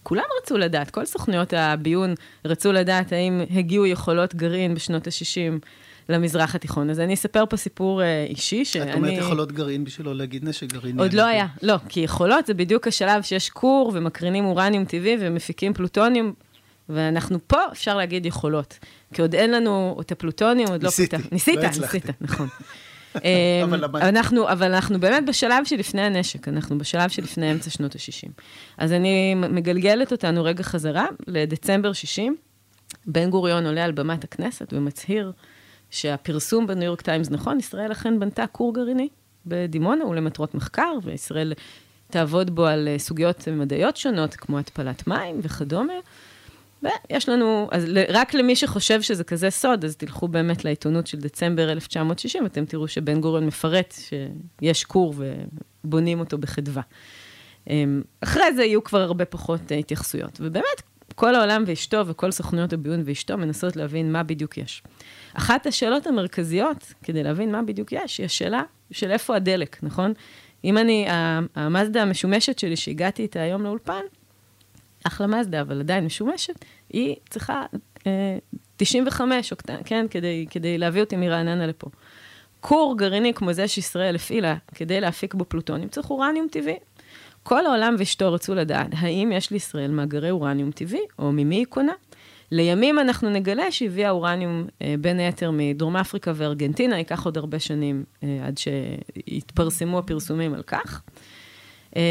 כולם 0.03 0.22
רצו 0.42 0.59
לדעת, 0.59 0.90
כל 0.90 1.05
סוכנויות 1.05 1.53
הביון 1.53 2.14
רצו 2.44 2.72
לדעת 2.72 3.12
האם 3.12 3.40
הגיעו 3.50 3.87
יכולות 3.87 4.35
גרעין 4.35 4.74
בשנות 4.74 5.07
ה-60 5.07 5.66
למזרח 6.09 6.55
התיכון. 6.55 6.90
אז 6.90 7.00
אני 7.00 7.14
אספר 7.14 7.44
פה 7.50 7.57
סיפור 7.57 8.03
אישי, 8.29 8.64
שאני... 8.64 8.90
את 8.90 8.94
אומרת 8.94 9.18
יכולות 9.18 9.53
גרעין 9.53 9.85
בשביל 9.85 10.07
לא 10.07 10.14
להגיד 10.14 10.48
נשק 10.48 10.72
גרעיני. 10.72 11.03
עוד 11.03 11.12
לא 11.12 11.22
היה, 11.22 11.46
לא, 11.62 11.74
כי 11.88 12.00
יכולות 12.00 12.46
זה 12.46 12.55
בדיוק 12.55 12.87
השלב 12.87 13.22
שיש 13.22 13.50
כור 13.50 13.92
ומקרינים 13.94 14.44
אורניום 14.44 14.85
טבעי 14.85 15.16
ומפיקים 15.20 15.74
פלוטוניום 15.74 16.33
ואנחנו 16.88 17.38
פה, 17.46 17.58
אפשר 17.72 17.96
להגיד, 17.96 18.26
יכולות. 18.26 18.78
כי 19.14 19.22
עוד 19.22 19.34
אין 19.34 19.50
לנו 19.50 19.98
את 20.00 20.12
הפלוטוניום, 20.12 20.70
עוד 20.70 20.84
ניסיתי, 20.84 21.16
לא 21.16 21.22
פיתח. 21.22 21.32
ניסית, 21.32 21.56
לא 21.56 21.68
ניסית, 21.68 22.04
נכון. 22.20 22.48
אבל 23.64 23.84
אמ, 23.84 23.96
אנחנו, 23.96 24.48
אבל 24.48 24.74
אנחנו 24.74 25.00
באמת 25.00 25.26
בשלב 25.26 25.64
שלפני 25.64 26.02
הנשק, 26.02 26.48
אנחנו 26.48 26.78
בשלב 26.78 27.10
שלפני 27.10 27.52
אמצע 27.52 27.70
שנות 27.70 27.94
ה-60. 27.94 28.30
אז 28.78 28.92
אני 28.92 29.34
מגלגלת 29.34 30.12
אותנו 30.12 30.44
רגע 30.44 30.62
חזרה 30.62 31.06
לדצמבר 31.26 31.92
60. 31.92 32.36
בן 33.06 33.30
גוריון 33.30 33.66
עולה 33.66 33.84
על 33.84 33.92
במת 33.92 34.24
הכנסת 34.24 34.72
ומצהיר 34.72 35.32
שהפרסום 35.90 36.66
בניו 36.66 36.84
יורק 36.84 37.02
טיימס 37.02 37.30
נכון, 37.30 37.58
ישראל 37.58 37.92
אכן 37.92 38.20
בנתה 38.20 38.46
כור 38.46 38.74
גרעיני 38.74 39.08
בדימונה, 39.46 40.04
הוא 40.04 40.14
למטרות 40.14 40.54
מחקר, 40.54 40.92
וישראל 41.02 41.52
תעבוד 42.10 42.54
בו 42.54 42.66
על 42.66 42.88
סוגיות 42.98 43.48
מדעיות 43.48 43.96
שונות, 43.96 44.34
כמו 44.34 44.58
התפלת 44.58 45.06
מים 45.06 45.40
וכדומה. 45.42 45.94
ויש 46.84 47.28
לנו, 47.28 47.68
אז 47.72 47.84
רק 48.08 48.34
למי 48.34 48.56
שחושב 48.56 49.02
שזה 49.02 49.24
כזה 49.24 49.50
סוד, 49.50 49.84
אז 49.84 49.96
תלכו 49.96 50.28
באמת 50.28 50.64
לעיתונות 50.64 51.06
של 51.06 51.18
דצמבר 51.18 51.72
1960, 51.72 52.44
ואתם 52.44 52.64
תראו 52.64 52.88
שבן 52.88 53.20
גוריון 53.20 53.46
מפרט 53.46 53.94
שיש 53.98 54.84
כור 54.84 55.14
ובונים 55.84 56.20
אותו 56.20 56.38
בחדווה. 56.38 56.82
אמ, 57.70 58.02
אחרי 58.20 58.54
זה 58.54 58.64
יהיו 58.64 58.84
כבר 58.84 59.00
הרבה 59.00 59.24
פחות 59.24 59.72
אה, 59.72 59.76
התייחסויות. 59.76 60.38
ובאמת, 60.40 60.82
כל 61.14 61.34
העולם 61.34 61.64
ואשתו 61.66 62.06
וכל 62.06 62.30
סוכנויות 62.30 62.72
הביון 62.72 63.02
ואשתו 63.04 63.38
מנסות 63.38 63.76
להבין 63.76 64.12
מה 64.12 64.22
בדיוק 64.22 64.58
יש. 64.58 64.82
אחת 65.34 65.66
השאלות 65.66 66.06
המרכזיות, 66.06 66.92
כדי 67.02 67.22
להבין 67.22 67.52
מה 67.52 67.62
בדיוק 67.62 67.92
יש, 67.92 68.18
היא 68.18 68.26
השאלה 68.26 68.62
של 68.90 69.10
איפה 69.10 69.36
הדלק, 69.36 69.78
נכון? 69.82 70.12
אם 70.64 70.78
אני, 70.78 71.06
המאזדה 71.54 72.02
המשומשת 72.02 72.58
שלי 72.58 72.76
שהגעתי 72.76 73.22
איתה 73.22 73.40
היום 73.40 73.62
לאולפן, 73.62 74.02
אחלה 75.04 75.26
מאזדה, 75.26 75.60
אבל 75.60 75.80
עדיין 75.80 76.04
משומשת, 76.04 76.64
היא 76.94 77.16
צריכה 77.30 77.64
אה, 78.07 78.38
95 78.76 79.52
אוקטן, 79.52 79.76
כן, 79.85 80.07
כדי, 80.11 80.46
כדי 80.50 80.78
להביא 80.78 81.00
אותי 81.00 81.16
מרעננה 81.16 81.66
לפה. 81.66 81.87
כור 82.61 82.94
גרעיני 82.98 83.35
כמו 83.35 83.52
זה 83.52 83.68
שישראל 83.68 84.14
הפעילה 84.14 84.57
כדי 84.74 85.00
להפיק 85.00 85.35
בו 85.35 85.44
פלוטונים, 85.48 85.88
צריך 85.88 86.11
אורניום 86.11 86.48
טבעי. 86.50 86.76
כל 87.42 87.66
העולם 87.66 87.94
ואשתו 87.98 88.33
רצו 88.33 88.54
לדעת, 88.54 88.87
האם 88.92 89.33
יש 89.33 89.50
לישראל 89.50 89.90
מאגרי 89.90 90.30
אורניום 90.30 90.70
טבעי, 90.70 91.02
או 91.18 91.33
ממי 91.33 91.57
היא 91.57 91.66
קונה? 91.66 91.92
לימים 92.50 92.98
אנחנו 92.98 93.30
נגלה 93.30 93.70
שהביאה 93.70 94.11
אורניום 94.11 94.66
אה, 94.83 94.94
בין 95.00 95.18
היתר 95.18 95.50
מדרום 95.50 95.96
אפריקה 95.96 96.33
וארגנטינה, 96.35 96.98
ייקח 96.98 97.24
עוד 97.24 97.38
הרבה 97.38 97.59
שנים 97.59 98.04
אה, 98.22 98.38
עד 98.46 98.59
שיתפרסמו 98.59 99.98
הפרסומים 99.98 100.54
על 100.54 100.62
כך. 100.62 101.02
אה, 101.96 102.02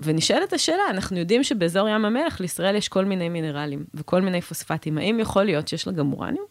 ונשאלת 0.00 0.52
השאלה, 0.52 0.82
אנחנו 0.90 1.18
יודעים 1.18 1.44
שבאזור 1.44 1.88
ים 1.88 2.04
המלח 2.04 2.40
לישראל 2.40 2.76
יש 2.76 2.88
כל 2.88 3.04
מיני 3.04 3.28
מינרלים 3.28 3.84
וכל 3.94 4.20
מיני 4.20 4.40
פוספטים, 4.40 4.98
האם 4.98 5.20
יכול 5.20 5.44
להיות 5.44 5.68
שיש 5.68 5.86
לה 5.86 5.92
גם 5.92 6.12
אורניום? 6.12 6.46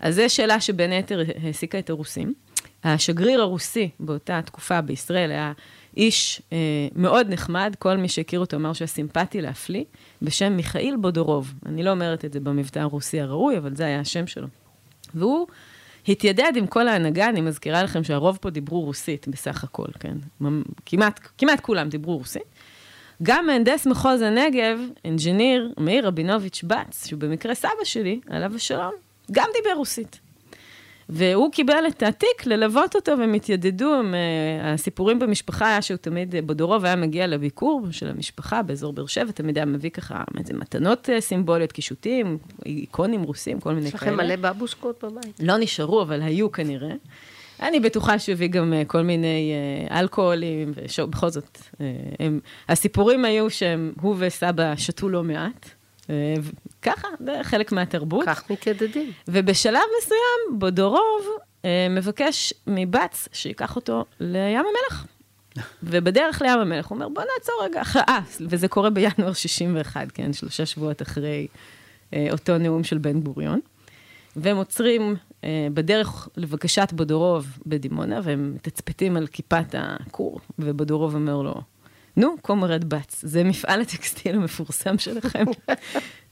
אז 0.00 0.14
זו 0.14 0.22
שאלה 0.28 0.60
שבין 0.60 0.92
היתר 0.92 1.22
העסיקה 1.42 1.78
את 1.78 1.90
הרוסים. 1.90 2.34
השגריר 2.84 3.40
הרוסי 3.40 3.90
באותה 4.00 4.40
תקופה 4.42 4.80
בישראל 4.80 5.30
היה 5.30 5.52
איש 5.96 6.42
אה, 6.52 6.58
מאוד 6.94 7.26
נחמד, 7.30 7.74
כל 7.78 7.96
מי 7.96 8.08
שהכיר 8.08 8.40
אותו 8.40 8.56
אמר 8.56 8.72
שהיה 8.72 8.88
סימפטי 8.88 9.40
להפליא, 9.40 9.84
בשם 10.22 10.56
מיכאיל 10.56 10.96
בודורוב. 10.96 11.54
אני 11.66 11.82
לא 11.82 11.90
אומרת 11.90 12.24
את 12.24 12.32
זה 12.32 12.40
במבטא 12.40 12.78
הרוסי 12.78 13.20
הראוי, 13.20 13.58
אבל 13.58 13.76
זה 13.76 13.84
היה 13.84 14.00
השם 14.00 14.26
שלו. 14.26 14.46
והוא 15.14 15.46
התיידד 16.08 16.52
עם 16.56 16.66
כל 16.66 16.88
ההנהגה, 16.88 17.28
אני 17.28 17.40
מזכירה 17.40 17.82
לכם 17.82 18.04
שהרוב 18.04 18.38
פה 18.40 18.50
דיברו 18.50 18.80
רוסית 18.80 19.28
בסך 19.28 19.64
הכל, 19.64 19.86
כן? 20.00 20.16
כמעט, 20.86 21.20
כמעט 21.38 21.60
כולם 21.60 21.88
דיברו 21.88 22.16
רוסית. 22.16 22.42
גם 23.22 23.46
מהנדס 23.46 23.86
מחוז 23.86 24.22
הנגב, 24.22 24.78
אינג'יניר 25.04 25.72
מאיר 25.78 26.06
רבינוביץ' 26.06 26.64
בץ, 26.66 27.06
שהוא 27.06 27.20
במקרה 27.20 27.54
סבא 27.54 27.84
שלי, 27.84 28.20
עליו 28.28 28.54
השלום, 28.54 28.92
גם 29.32 29.48
דיבר 29.56 29.74
רוסית. 29.76 30.20
והוא 31.08 31.52
קיבל 31.52 31.84
את 31.88 32.02
התיק 32.02 32.46
ללוות 32.46 32.94
אותו, 32.94 33.18
והם 33.18 33.34
התיידדו, 33.34 33.94
הם, 33.94 34.14
uh, 34.14 34.66
הסיפורים 34.66 35.18
במשפחה 35.18 35.68
היה 35.68 35.82
שהוא 35.82 35.96
תמיד, 35.96 36.34
uh, 36.34 36.42
בדורוב 36.42 36.84
היה 36.84 36.96
מגיע 36.96 37.26
לביקור 37.26 37.86
של 37.90 38.08
המשפחה 38.08 38.62
באזור 38.62 38.92
באר 38.92 39.06
שבע, 39.06 39.32
תמיד 39.32 39.58
היה 39.58 39.66
מביא 39.66 39.90
ככה 39.90 40.24
איזה 40.38 40.54
מתנות 40.54 41.08
uh, 41.08 41.20
סימבוליות, 41.20 41.72
קישוטים, 41.72 42.38
איקונים 42.66 43.22
רוסים, 43.22 43.60
כל 43.60 43.74
מיני 43.74 43.90
כאלה. 43.90 43.96
יש 43.96 44.02
לכם 44.02 44.16
מלא 44.16 44.36
בבושקות 44.36 45.04
בבית. 45.04 45.40
לא 45.40 45.56
נשארו, 45.58 46.02
אבל 46.02 46.22
היו 46.22 46.52
כנראה. 46.52 46.94
אני 47.62 47.80
בטוחה 47.80 48.18
שהוא 48.18 48.32
הביא 48.32 48.48
גם 48.48 48.74
כל 48.86 49.02
מיני 49.02 49.52
אלכוהולים, 49.90 50.72
ובכל 50.98 51.28
זאת, 51.30 51.58
הם, 52.18 52.40
הסיפורים 52.68 53.24
היו 53.24 53.50
שהם, 53.50 53.92
הוא 54.00 54.16
וסבא 54.18 54.76
שתו 54.76 55.08
לא 55.08 55.22
מעט. 55.22 55.73
ככה, 56.82 57.08
זה 57.26 57.40
חלק 57.42 57.72
מהתרבות. 57.72 58.26
כך 58.26 58.50
מתיידדים. 58.50 59.12
ובשלב 59.28 59.82
מסוים, 59.98 60.58
בודורוב 60.58 61.26
אה, 61.64 61.86
מבקש 61.90 62.54
מבץ 62.66 63.28
שייקח 63.32 63.76
אותו 63.76 64.04
לים 64.20 64.58
המלח. 64.58 65.06
ובדרך 65.82 66.42
לים 66.42 66.58
המלח 66.58 66.86
הוא 66.86 66.96
אומר, 66.96 67.08
בוא 67.08 67.22
נעצור 67.34 67.54
רגע 67.64 67.82
אה, 68.08 68.18
וזה 68.40 68.68
קורה 68.68 68.90
בינואר 68.90 69.32
61, 69.32 70.06
כן, 70.14 70.32
שלושה 70.32 70.66
שבועות 70.66 71.02
אחרי 71.02 71.46
אה, 72.14 72.28
אותו 72.32 72.58
נאום 72.58 72.84
של 72.84 72.98
בן 72.98 73.20
גוריון. 73.20 73.60
והם 74.36 74.56
עוצרים 74.56 75.16
אה, 75.44 75.68
בדרך 75.74 76.28
לבקשת 76.36 76.88
בודורוב 76.92 77.46
בדימונה, 77.66 78.20
והם 78.24 78.52
מתצפתים 78.54 79.16
על 79.16 79.26
כיפת 79.26 79.74
הכור, 79.78 80.40
ובודורוב 80.58 81.14
אומר 81.14 81.42
לו, 81.42 81.54
נו, 82.16 82.34
קומרד 82.42 82.84
בץ, 82.84 83.20
זה 83.22 83.44
מפעל 83.44 83.80
הטקסטיל 83.80 84.34
המפורסם 84.34 84.98
שלכם? 84.98 85.44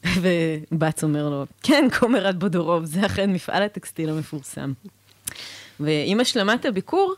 ובץ 0.22 1.04
אומר 1.04 1.28
לו, 1.28 1.46
כן, 1.62 1.88
קומרד 1.98 2.40
בודורוב, 2.40 2.84
זה 2.84 3.06
אכן 3.06 3.32
מפעל 3.32 3.62
הטקסטיל 3.62 4.10
המפורסם. 4.10 4.72
ועם 5.80 6.20
השלמת 6.20 6.64
הביקור, 6.64 7.14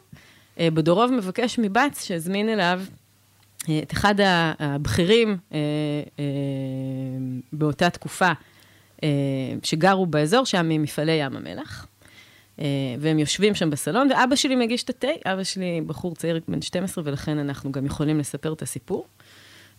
אה, 0.60 0.68
בודורוב 0.70 1.12
מבקש 1.12 1.58
מבץ 1.58 2.04
שהזמין 2.04 2.48
אליו 2.48 2.80
אה, 3.68 3.78
את 3.78 3.92
אחד 3.92 4.14
הבכירים 4.58 5.36
אה, 5.52 5.58
באותה 7.52 7.90
תקופה 7.90 8.32
שגרו 9.62 10.06
באזור, 10.06 10.44
שם 10.44 10.68
ממפעלי 10.68 11.12
ים 11.12 11.36
המלח. 11.36 11.86
אה, 12.60 12.64
והם 13.00 13.18
יושבים 13.18 13.54
שם 13.54 13.70
בסלון, 13.70 14.08
ואבא 14.10 14.36
שלי 14.36 14.56
מגיש 14.56 14.82
את 14.82 14.90
התה, 14.90 15.08
אבא 15.26 15.44
שלי 15.44 15.80
בחור 15.86 16.14
צעיר 16.14 16.40
בן 16.48 16.62
12, 16.62 17.04
ולכן 17.06 17.38
אנחנו 17.38 17.72
גם 17.72 17.86
יכולים 17.86 18.18
לספר 18.18 18.52
את 18.52 18.62
הסיפור. 18.62 19.06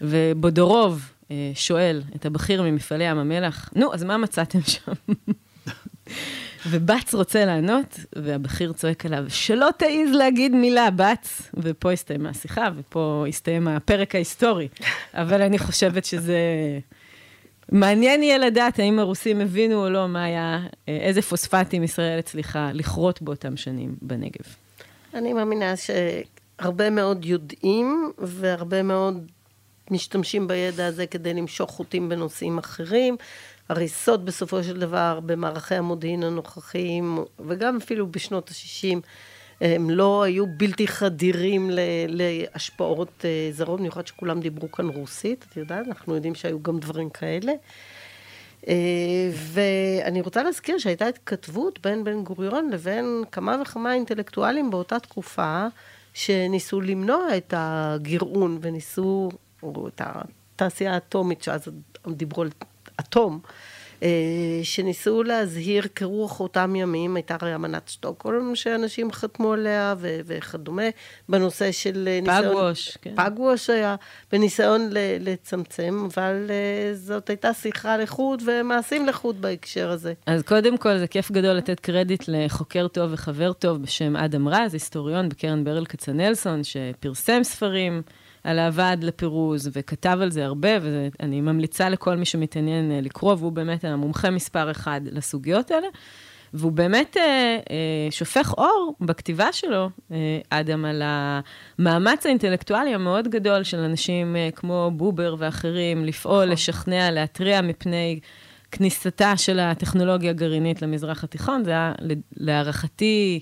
ובודורוב 0.02 1.12
אה, 1.32 1.52
שואל 1.56 2.02
את 2.16 2.26
הבכיר 2.26 2.62
ממפעלי 2.62 3.04
ים 3.04 3.18
המלח, 3.18 3.70
נו, 3.76 3.94
אז 3.94 4.04
מה 4.04 4.18
מצאתם 4.18 4.60
שם? 4.62 4.92
ובץ 6.70 7.14
רוצה 7.14 7.46
לענות, 7.46 8.00
והבכיר 8.16 8.74
צועק 8.74 9.06
עליו, 9.06 9.26
שלא 9.30 9.70
תעז 9.78 10.12
להגיד 10.14 10.52
מילה, 10.56 10.92
בץ. 10.92 11.42
ופה 11.54 11.92
הסתיימה 11.92 12.30
השיחה, 12.30 12.70
ופה 12.76 13.26
הסתיים 13.28 13.68
הפרק 13.68 14.16
ההיסטורי. 14.16 14.68
אבל 15.14 15.42
אני 15.42 15.60
חושבת 15.60 16.06
שזה 16.06 16.40
מעניין 17.72 18.24
יהיה 18.24 18.38
לדעת 18.38 18.80
האם 18.80 19.00
הרוסים 19.00 19.42
הבינו 19.42 19.84
או 19.86 19.90
לא 19.90 20.08
מה 20.08 20.24
היה, 20.24 20.60
אה, 20.90 20.98
איזה 20.98 21.22
פוספטים 21.22 21.84
ישראל 21.84 22.20
הצליחה 22.20 22.70
לכרות 22.74 23.22
באותם 23.22 23.58
שנים 23.58 23.96
בנגב. 24.02 24.56
אני 25.14 25.34
מאמינה 25.34 25.74
שהרבה 25.76 26.90
מאוד 26.90 27.26
יודעים 27.26 28.12
והרבה 28.18 28.84
מאוד 28.84 29.32
משתמשים 29.92 30.48
בידע 30.48 30.86
הזה 30.86 31.08
כדי 31.08 31.34
למשוך 31.34 31.72
חוטים 31.72 32.10
בנושאים 32.10 32.58
אחרים. 32.58 33.18
הריסות 33.70 34.26
בסופו 34.26 34.64
של 34.64 34.80
דבר 34.80 35.20
במערכי 35.26 35.76
המודיעין 35.76 36.24
הנוכחיים, 36.24 37.18
וגם 37.48 37.78
אפילו 37.78 38.12
בשנות 38.12 38.50
ה-60, 38.50 39.00
הם 39.62 39.90
לא 39.90 40.24
היו 40.24 40.46
בלתי 40.58 40.88
חדירים 40.88 41.70
להשפעות 42.08 43.26
אה, 43.26 43.50
זרות, 43.52 43.80
במיוחד 43.80 44.08
שכולם 44.08 44.40
דיברו 44.40 44.72
כאן 44.72 44.88
רוסית, 44.88 45.46
את 45.50 45.58
יודעת, 45.58 45.88
אנחנו 45.88 46.16
יודעים 46.16 46.36
שהיו 46.36 46.64
גם 46.64 46.80
דברים 46.80 47.10
כאלה. 47.10 47.54
אה, 48.68 49.30
ואני 49.34 50.22
רוצה 50.22 50.44
להזכיר 50.44 50.78
שהייתה 50.78 51.08
התכתבות 51.08 51.80
בין 51.84 52.04
בן 52.04 52.24
גוריון 52.24 52.70
לבין 52.70 53.24
כמה 53.32 53.58
וכמה 53.62 53.94
אינטלקטואלים 53.94 54.72
באותה 54.72 55.00
תקופה, 55.00 55.66
שניסו 56.14 56.82
למנוע 56.82 57.38
את 57.38 57.54
הגרעון 57.58 58.58
וניסו, 58.62 59.30
או 59.64 59.88
את 59.88 60.02
התעשייה 60.06 60.94
האטומית, 60.94 61.44
שאז 61.44 61.62
דיברו 62.08 62.42
על 62.42 62.50
אטום, 63.00 63.40
שניסו 64.64 65.24
להזהיר 65.24 65.84
כרוח 65.96 66.40
אותם 66.40 66.76
ימים, 66.76 67.16
הייתה 67.16 67.38
הרי 67.42 67.56
אמנת 67.56 67.88
שטוקהולם 67.88 68.56
שאנשים 68.56 69.12
חתמו 69.12 69.54
עליה 69.54 69.96
ו- 69.98 70.20
וכדומה, 70.26 70.84
בנושא 71.30 71.72
של 71.72 72.10
ניסיון... 72.22 72.44
פגווש, 72.44 72.98
כן. 73.02 73.14
פגווש 73.16 73.70
היה, 73.70 73.96
בניסיון 74.32 74.90
לצמצם, 75.20 76.08
אבל 76.14 76.46
אה, 76.50 76.94
זאת 76.94 77.30
הייתה 77.30 77.54
שיחה 77.54 77.98
לחוד 77.98 78.44
ומעשים 78.46 79.08
לחוד 79.08 79.42
בהקשר 79.42 79.90
הזה. 79.90 80.14
אז 80.26 80.42
קודם 80.42 80.78
כל, 80.78 80.98
זה 80.98 81.08
כיף 81.08 81.32
גדול 81.32 81.54
לתת 81.54 81.80
קרדיט 81.80 82.24
לחוקר 82.28 82.88
טוב 82.88 83.14
וחבר 83.14 83.54
טוב 83.54 83.82
בשם 83.82 84.16
אדם 84.16 84.48
רז, 84.48 84.74
היסטוריון 84.74 85.30
בקרן 85.30 85.64
ברל 85.64 85.86
כצנלסון, 85.86 86.62
שפרסם 86.64 87.44
ספרים. 87.44 88.02
על 88.46 88.60
הוועד 88.60 89.04
לפירוז, 89.04 89.70
וכתב 89.74 90.18
על 90.22 90.32
זה 90.32 90.46
הרבה, 90.46 90.70
ואני 90.82 91.42
ממליצה 91.42 91.90
לכל 91.90 92.16
מי 92.16 92.26
שמתעניין 92.26 92.92
אה, 92.92 93.02
לקרוא, 93.02 93.36
והוא 93.40 93.52
באמת 93.52 93.86
המומחה 93.86 94.30
מספר 94.30 94.72
אחד 94.72 95.02
לסוגיות 95.12 95.72
האלה. 95.72 95.88
והוא 96.54 96.72
באמת 96.72 97.18
אה, 97.18 97.24
אה, 97.70 98.12
שופך 98.12 98.54
אור 98.58 98.96
בכתיבה 99.02 99.52
שלו, 99.52 99.90
אה, 100.12 100.40
אדם, 100.50 100.86
על 100.86 101.02
המאמץ 101.06 102.26
האינטלקטואלי 102.26 102.94
המאוד 102.94 103.28
גדול 103.28 103.64
של 103.64 103.80
אנשים 103.80 104.36
אה, 104.36 104.50
כמו 104.56 104.92
בובר 104.94 105.36
ואחרים, 105.40 106.06
לפעול, 106.06 106.44
נכון. 106.44 106.50
לשכנע, 106.50 107.12
להתריע 107.12 107.62
מפני 107.62 108.20
כניסתה 108.72 109.38
של 109.38 109.60
הטכנולוגיה 109.60 110.30
הגרעינית 110.30 110.82
למזרח 110.82 111.24
התיכון. 111.24 111.64
זה 111.64 111.72
היה, 111.72 111.94
להערכתי, 112.38 113.40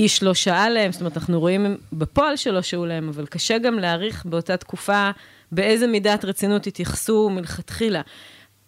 איש 0.00 0.22
לא 0.22 0.34
שאל 0.34 0.68
להם, 0.68 0.92
זאת 0.92 1.00
אומרת, 1.00 1.16
אנחנו 1.16 1.40
רואים 1.40 1.76
בפועל 1.92 2.36
שלא 2.36 2.62
שאו 2.62 2.86
להם, 2.86 3.08
אבל 3.08 3.26
קשה 3.26 3.58
גם 3.58 3.78
להעריך 3.78 4.26
באותה 4.26 4.56
תקופה 4.56 5.10
באיזה 5.52 5.86
מידת 5.86 6.24
רצינות 6.24 6.66
התייחסו 6.66 7.30
מלכתחילה. 7.30 8.00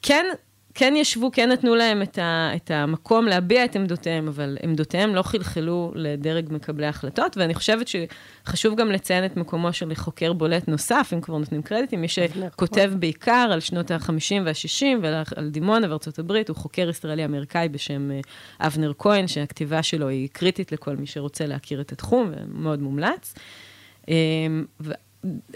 כן, 0.03 0.27
כן 0.75 0.95
ישבו, 0.97 1.31
כן 1.33 1.51
נתנו 1.53 1.75
להם 1.75 2.03
את, 2.03 2.19
ה, 2.19 2.51
את 2.57 2.71
המקום 2.71 3.27
להביע 3.27 3.65
את 3.65 3.77
עמדותיהם, 3.77 4.29
אבל 4.29 4.59
עמדותיהם 4.63 5.15
לא 5.15 5.23
חלחלו 5.23 5.93
לדרג 5.95 6.49
מקבלי 6.51 6.87
ההחלטות, 6.87 7.37
ואני 7.37 7.55
חושבת 7.55 7.87
שחשוב 7.89 8.77
גם 8.77 8.91
לציין 8.91 9.25
את 9.25 9.37
מקומו 9.37 9.73
של 9.73 9.95
חוקר 9.95 10.33
בולט 10.33 10.69
נוסף, 10.69 11.11
אם 11.15 11.21
כבר 11.21 11.39
נותנים 11.39 11.63
קרדיטים, 11.63 12.01
מי 12.01 12.09
שכותב 12.09 12.93
בעיקר 12.99 13.49
על 13.53 13.61
שנות 13.61 13.91
ה-50 13.91 14.43
וה-60 14.45 14.85
ועל 15.03 15.51
דימונה 15.51 15.91
וארצות 15.91 16.19
הברית, 16.19 16.49
הוא 16.49 16.57
חוקר 16.57 16.89
ישראלי-אמריקאי 16.89 17.69
בשם 17.69 18.11
אה, 18.11 18.21
אבנר 18.67 18.93
כהן, 18.99 19.27
שהכתיבה 19.29 19.83
שלו 19.83 20.09
היא 20.09 20.29
קריטית 20.33 20.73
לכל 20.73 20.97
מי 20.97 21.07
שרוצה 21.07 21.47
להכיר 21.47 21.81
את 21.81 21.93
התחום, 21.93 22.33
ומאוד 22.33 22.83
מומלץ. 22.83 23.35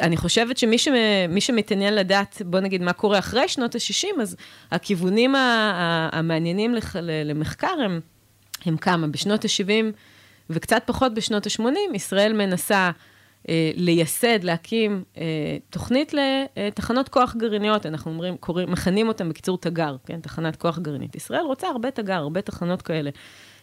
אני 0.01 0.17
חושבת 0.17 0.59
שמי 0.59 0.79
ש... 0.79 0.89
שמתעניין 1.39 1.95
לדעת, 1.95 2.43
בוא 2.45 2.61
נגיד, 2.61 2.83
מה 2.83 2.93
קורה 2.93 3.19
אחרי 3.19 3.49
שנות 3.49 3.75
ה-60, 3.75 4.23
אז 4.23 4.37
הכיוונים 4.71 5.35
המעניינים 6.13 6.75
לח... 6.75 6.97
למחקר 7.25 7.75
הם, 7.85 8.01
הם 8.65 8.77
כמה. 8.77 9.07
בשנות 9.07 9.45
ה-70 9.45 9.93
וקצת 10.51 10.83
פחות 10.87 11.15
בשנות 11.15 11.47
ה-80, 11.47 11.95
ישראל 11.95 12.33
מנסה 12.33 12.91
אה, 13.49 13.71
לייסד, 13.75 14.45
להקים 14.45 15.05
אה, 15.17 15.23
תוכנית 15.71 16.15
לתחנות 16.57 17.09
כוח 17.09 17.37
גרעיניות, 17.37 17.87
אנחנו 17.87 18.11
אומרים, 18.11 18.37
קוראים, 18.37 18.73
מכנים 18.73 19.09
אותם 19.09 19.29
בקיצור 19.29 19.59
תגר, 19.59 19.97
כן? 20.07 20.21
תחנת 20.21 20.57
כוח 20.57 20.79
גרעינית. 20.79 21.17
ישראל 21.17 21.41
רוצה 21.41 21.69
הרבה 21.69 21.91
תגר, 21.91 22.15
הרבה 22.15 22.41
תחנות 22.41 22.83
כאלה. 22.83 23.11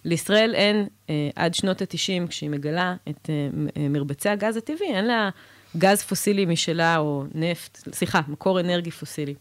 לישראל 0.06 0.56
אין, 0.56 0.88
אה, 1.10 1.30
עד 1.36 1.54
שנות 1.54 1.82
ה-90, 1.82 2.28
כשהיא 2.28 2.50
מגלה 2.50 2.96
את 3.10 3.30
אה, 3.30 3.88
מרבצי 3.90 4.30
הגז 4.30 4.58
הטבעי, 4.58 4.88
אין 4.94 5.06
לה... 5.06 5.30
גז 5.78 6.02
פוסילי 6.02 6.46
משלה, 6.46 6.98
או 6.98 7.24
נפט, 7.36 7.90
סליחה, 7.94 8.22
מקור 8.28 8.60
אנרגי 8.60 8.92
פוסילי. 8.92 9.34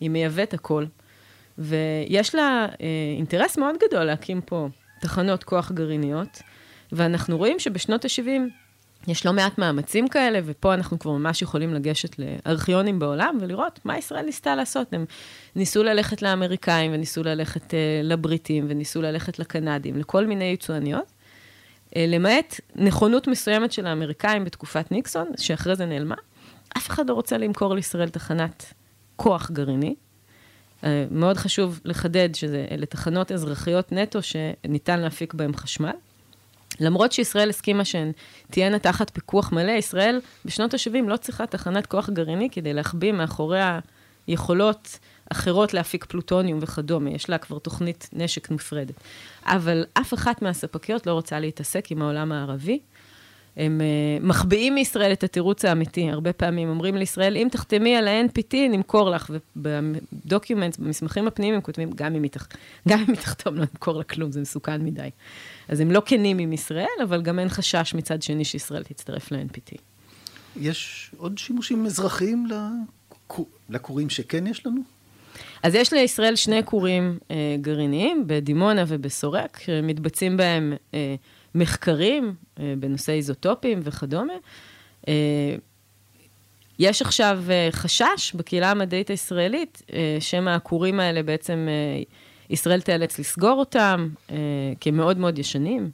היא 0.00 0.10
מייבאת 0.10 0.54
הכל, 0.54 0.84
ויש 1.58 2.34
לה 2.34 2.66
אה, 2.80 2.86
אינטרס 3.16 3.58
מאוד 3.58 3.74
גדול 3.88 4.04
להקים 4.04 4.40
פה 4.40 4.68
תחנות 5.00 5.44
כוח 5.44 5.72
גרעיניות, 5.72 6.42
ואנחנו 6.92 7.38
רואים 7.38 7.58
שבשנות 7.58 8.04
ה-70 8.04 8.66
יש 9.08 9.26
לא 9.26 9.32
מעט 9.32 9.58
מאמצים 9.58 10.08
כאלה, 10.08 10.40
ופה 10.44 10.74
אנחנו 10.74 10.98
כבר 10.98 11.12
ממש 11.12 11.42
יכולים 11.42 11.74
לגשת 11.74 12.16
לארכיונים 12.18 12.98
בעולם 12.98 13.38
ולראות 13.40 13.80
מה 13.84 13.98
ישראל 13.98 14.24
ניסתה 14.24 14.54
לעשות. 14.54 14.92
הם 14.92 15.04
ניסו 15.56 15.82
ללכת 15.82 16.22
לאמריקאים, 16.22 16.92
וניסו 16.94 17.22
ללכת 17.22 17.70
uh, 17.70 17.74
לבריטים, 18.02 18.66
וניסו 18.68 19.02
ללכת 19.02 19.38
לקנדים, 19.38 19.96
לכל 19.96 20.26
מיני 20.26 20.44
יצואניות, 20.44 21.04
אה, 21.04 21.15
למעט 21.98 22.60
נכונות 22.74 23.26
מסוימת 23.28 23.72
של 23.72 23.86
האמריקאים 23.86 24.44
בתקופת 24.44 24.92
ניקסון, 24.92 25.28
שאחרי 25.36 25.76
זה 25.76 25.86
נעלמה, 25.86 26.14
אף 26.76 26.88
אחד 26.88 27.08
לא 27.08 27.14
רוצה 27.14 27.38
למכור 27.38 27.74
לישראל 27.74 28.08
תחנת 28.08 28.74
כוח 29.16 29.50
גרעיני. 29.50 29.94
אה, 30.84 31.06
מאוד 31.10 31.36
חשוב 31.36 31.80
לחדד 31.84 32.34
שאלה 32.34 32.86
תחנות 32.86 33.32
אזרחיות 33.32 33.92
נטו 33.92 34.18
שניתן 34.22 35.00
להפיק 35.00 35.34
בהן 35.34 35.52
חשמל. 35.56 35.92
למרות 36.80 37.12
שישראל 37.12 37.50
הסכימה 37.50 37.84
שהן 37.84 38.12
תהיינה 38.50 38.78
תחת 38.78 39.10
פיקוח 39.10 39.52
מלא, 39.52 39.72
ישראל 39.72 40.20
בשנות 40.44 40.74
ה-70 40.74 41.08
לא 41.08 41.16
צריכה 41.16 41.46
תחנת 41.46 41.86
כוח 41.86 42.10
גרעיני 42.10 42.50
כדי 42.50 42.72
להחביא 42.72 43.12
מאחוריה 43.12 43.78
יכולות 44.28 44.98
אחרות 45.32 45.74
להפיק 45.74 46.04
פלוטוניום 46.04 46.58
וכדומה, 46.62 47.10
יש 47.10 47.30
לה 47.30 47.38
כבר 47.38 47.58
תוכנית 47.58 48.08
נשק 48.12 48.50
נפרדת. 48.50 48.94
אבל 49.44 49.84
אף 49.94 50.14
אחת 50.14 50.42
מהספקיות 50.42 51.06
לא 51.06 51.12
רוצה 51.12 51.40
להתעסק 51.40 51.90
עם 51.90 52.02
העולם 52.02 52.32
הערבי. 52.32 52.78
הם 53.56 53.80
uh, 53.80 54.26
מחביאים 54.26 54.74
מישראל 54.74 55.12
את 55.12 55.24
התירוץ 55.24 55.64
האמיתי. 55.64 56.10
הרבה 56.10 56.32
פעמים 56.32 56.68
אומרים 56.68 56.96
לישראל, 56.96 57.36
אם 57.36 57.48
תחתמי 57.50 57.96
על 57.96 58.08
ה-NPT, 58.08 58.56
נמכור 58.70 59.10
לך. 59.10 59.30
ובדוקיומנט, 59.56 60.78
במסמכים 60.78 61.26
הפנימיים, 61.26 61.54
הם 61.54 61.60
כותבים, 61.60 61.90
גם 61.94 62.14
אם 62.14 62.22
היא, 62.22 62.30
תח... 62.30 62.48
תחתום, 63.22 63.54
לא 63.54 63.60
נמכור 63.60 63.98
לה 63.98 64.04
כלום, 64.04 64.32
זה 64.32 64.40
מסוכן 64.40 64.84
מדי. 64.84 65.08
אז 65.68 65.80
הם 65.80 65.90
לא 65.90 66.02
כנים 66.06 66.38
עם 66.38 66.52
ישראל, 66.52 66.86
אבל 67.02 67.22
גם 67.22 67.38
אין 67.38 67.48
חשש 67.48 67.94
מצד 67.94 68.22
שני 68.22 68.44
שישראל 68.44 68.82
תצטרף 68.82 69.32
ל-NPT. 69.32 69.78
יש 70.56 71.10
עוד 71.16 71.38
שימושים 71.38 71.86
אזרחיים 71.86 72.46
לכורים 73.68 74.10
שכן 74.10 74.46
יש 74.46 74.66
לנו? 74.66 74.95
אז 75.66 75.74
יש 75.74 75.92
לישראל 75.92 76.36
שני 76.36 76.64
כורים 76.64 77.18
אה, 77.30 77.56
גרעיניים, 77.60 78.24
בדימונה 78.26 78.84
ובסורק, 78.88 79.60
שמתבצעים 79.64 80.36
בהם 80.36 80.72
אה, 80.94 81.14
מחקרים 81.54 82.34
אה, 82.60 82.74
בנושא 82.78 83.12
איזוטופים 83.12 83.80
וכדומה. 83.82 84.32
אה, 85.08 85.54
יש 86.78 87.02
עכשיו 87.02 87.40
אה, 87.50 87.68
חשש 87.70 88.32
בקהילה 88.34 88.70
המדעית 88.70 89.10
הישראלית, 89.10 89.82
אה, 89.92 90.16
שמא 90.20 90.50
הכורים 90.50 91.00
האלה 91.00 91.22
בעצם, 91.22 91.66
אה, 91.68 92.02
ישראל 92.50 92.80
תיאלץ 92.80 93.18
לסגור 93.18 93.58
אותם, 93.58 94.08
אה, 94.30 94.36
כי 94.80 94.88
הם 94.88 94.96
מאוד 94.96 95.18
מאוד 95.18 95.38
ישנים. 95.38 95.90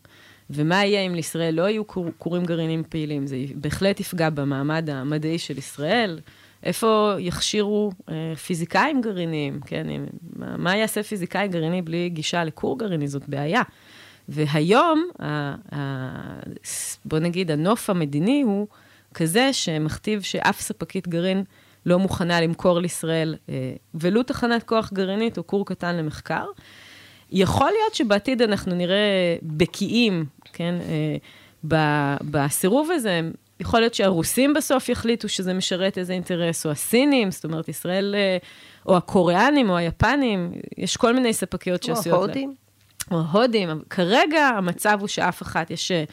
ומה 0.50 0.84
יהיה 0.84 1.00
אם 1.00 1.14
לישראל 1.14 1.54
לא 1.54 1.68
יהיו 1.68 1.86
כורים 2.18 2.44
גרעיניים 2.44 2.82
פעילים? 2.88 3.26
זה 3.26 3.36
בהחלט 3.54 4.00
יפגע 4.00 4.30
במעמד 4.30 4.90
המדעי 4.90 5.38
של 5.38 5.58
ישראל. 5.58 6.18
איפה 6.62 7.14
יכשירו 7.18 7.92
אה, 8.08 8.36
פיזיקאים 8.36 9.00
גרעיניים, 9.00 9.60
כן? 9.66 9.86
מה, 10.36 10.56
מה 10.56 10.76
יעשה 10.76 11.02
פיזיקאי 11.02 11.48
גרעיני 11.48 11.82
בלי 11.82 12.08
גישה 12.08 12.44
לכור 12.44 12.78
גרעיני? 12.78 13.08
זאת 13.08 13.28
בעיה. 13.28 13.62
והיום, 14.28 15.08
ה, 15.22 15.54
ה, 15.74 15.80
בוא 17.04 17.18
נגיד, 17.18 17.50
הנוף 17.50 17.90
המדיני 17.90 18.42
הוא 18.42 18.66
כזה 19.14 19.52
שמכתיב 19.52 20.22
שאף 20.22 20.60
ספקית 20.60 21.08
גרעין 21.08 21.44
לא 21.86 21.98
מוכנה 21.98 22.40
למכור 22.40 22.80
לישראל 22.80 23.36
אה, 23.48 23.72
ולו 23.94 24.22
תחנת 24.22 24.62
כוח 24.62 24.92
גרעינית 24.92 25.38
או 25.38 25.46
כור 25.46 25.66
קטן 25.66 25.96
למחקר. 25.96 26.46
יכול 27.30 27.66
להיות 27.66 27.94
שבעתיד 27.94 28.42
אנחנו 28.42 28.74
נראה 28.74 29.36
בקיאים, 29.42 30.24
כן, 30.52 30.74
אה, 30.80 31.16
בסירוב 32.22 32.90
הזה, 32.90 33.20
יכול 33.62 33.80
להיות 33.80 33.94
שהרוסים 33.94 34.54
בסוף 34.54 34.88
יחליטו 34.88 35.28
שזה 35.28 35.54
משרת 35.54 35.98
איזה 35.98 36.12
אינטרס, 36.12 36.66
או 36.66 36.70
הסינים, 36.70 37.30
זאת 37.30 37.44
אומרת, 37.44 37.68
ישראל, 37.68 38.14
אה, 38.18 38.36
או 38.86 38.96
הקוריאנים, 38.96 39.70
או 39.70 39.76
היפנים, 39.76 40.52
יש 40.78 40.96
כל 40.96 41.14
מיני 41.14 41.32
ספקיות 41.32 41.82
שעשויות... 41.82 42.18
או 42.18 42.24
ההודים. 42.24 42.54
או 43.10 43.20
ההודים. 43.20 43.68
כרגע 43.90 44.46
המצב 44.46 44.96
הוא 45.00 45.08
שאף 45.08 45.42
אחת, 45.42 45.70
יש, 45.70 45.90
אה, 45.90 46.04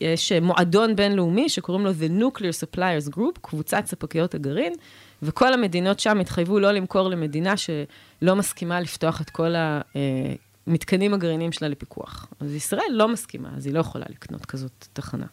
יש 0.00 0.32
מועדון 0.32 0.96
בינלאומי 0.96 1.48
שקוראים 1.48 1.84
לו 1.84 1.90
The 1.90 2.20
Nuclear 2.22 2.76
Suppliers 2.76 3.16
Group, 3.16 3.38
קבוצת 3.40 3.82
ספקיות 3.86 4.34
הגרעין, 4.34 4.72
וכל 5.22 5.52
המדינות 5.52 6.00
שם 6.00 6.20
התחייבו 6.20 6.58
לא 6.58 6.72
למכור 6.72 7.08
למדינה 7.08 7.54
שלא 7.56 8.36
מסכימה 8.36 8.80
לפתוח 8.80 9.20
את 9.20 9.30
כל 9.30 9.54
המתקנים 10.66 11.14
הגרעיניים 11.14 11.52
שלה 11.52 11.68
לפיקוח. 11.68 12.26
אז 12.40 12.54
ישראל 12.54 12.90
לא 12.90 13.08
מסכימה, 13.08 13.50
אז 13.56 13.66
היא 13.66 13.74
לא 13.74 13.80
יכולה 13.80 14.04
לקנות 14.08 14.46
כזאת 14.46 14.86
תחנה. 14.92 15.26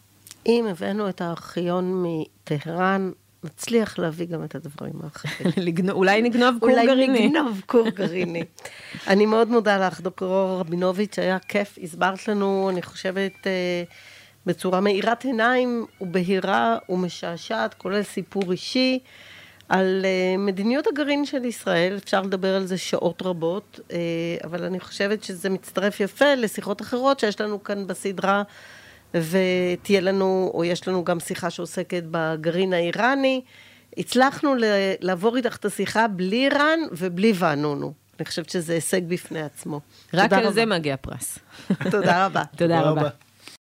אם 0.46 0.66
הבאנו 0.70 1.08
את 1.08 1.20
הארכיון 1.20 2.04
מטהרן, 2.06 3.10
נצליח 3.44 3.98
להביא 3.98 4.26
גם 4.26 4.44
את 4.44 4.54
הדברים 4.54 4.94
האחרים. 5.02 5.88
אולי 5.90 6.22
נגנוב 6.22 6.56
כור 6.60 6.70
גרעיני. 6.70 7.06
אולי 7.06 7.28
נגנוב 7.28 7.62
כור 7.66 7.88
גרעיני. 7.88 8.44
אני 9.12 9.26
מאוד 9.26 9.48
מודה 9.48 9.86
לך, 9.86 10.00
דוקטור 10.00 10.60
רבינוביץ', 10.60 11.18
היה 11.18 11.38
כיף, 11.38 11.78
הסברת 11.82 12.28
לנו, 12.28 12.70
אני 12.70 12.82
חושבת, 12.82 13.46
אה, 13.46 13.82
בצורה 14.46 14.80
מאירת 14.80 15.24
עיניים 15.24 15.86
ובהירה 16.00 16.78
ומשעשעת, 16.88 17.74
כולל 17.74 18.02
סיפור 18.02 18.52
אישי. 18.52 18.98
על 19.70 20.04
uh, 20.04 20.40
מדיניות 20.40 20.86
הגרעין 20.86 21.24
של 21.24 21.44
ישראל, 21.44 21.96
אפשר 21.96 22.22
לדבר 22.22 22.56
על 22.56 22.66
זה 22.66 22.78
שעות 22.78 23.22
רבות, 23.22 23.80
uh, 23.88 23.92
אבל 24.44 24.64
אני 24.64 24.80
חושבת 24.80 25.24
שזה 25.24 25.50
מצטרף 25.50 26.00
יפה 26.00 26.34
לשיחות 26.34 26.82
אחרות 26.82 27.20
שיש 27.20 27.40
לנו 27.40 27.64
כאן 27.64 27.86
בסדרה 27.86 28.42
ותהיה 29.14 30.00
לנו, 30.00 30.50
או 30.54 30.64
יש 30.64 30.88
לנו 30.88 31.04
גם 31.04 31.20
שיחה 31.20 31.50
שעוסקת 31.50 32.02
בגרעין 32.10 32.72
האיראני. 32.72 33.40
הצלחנו 33.96 34.54
לעבור 35.00 35.36
איתך 35.36 35.56
את 35.56 35.64
השיחה 35.64 36.08
בלי 36.08 36.44
איראן 36.44 36.78
ובלי 36.92 37.32
ואנונו. 37.34 37.92
אני 38.20 38.26
חושבת 38.26 38.50
שזה 38.50 38.72
הישג 38.72 39.00
בפני 39.08 39.42
עצמו. 39.42 39.80
רק 40.14 40.32
על 40.32 40.40
רבה. 40.40 40.52
זה 40.52 40.66
מגיע 40.66 40.96
פרס. 40.96 41.38
תודה 41.90 42.26
רבה. 42.26 42.42
תודה 42.56 42.80
רבה. 42.80 43.08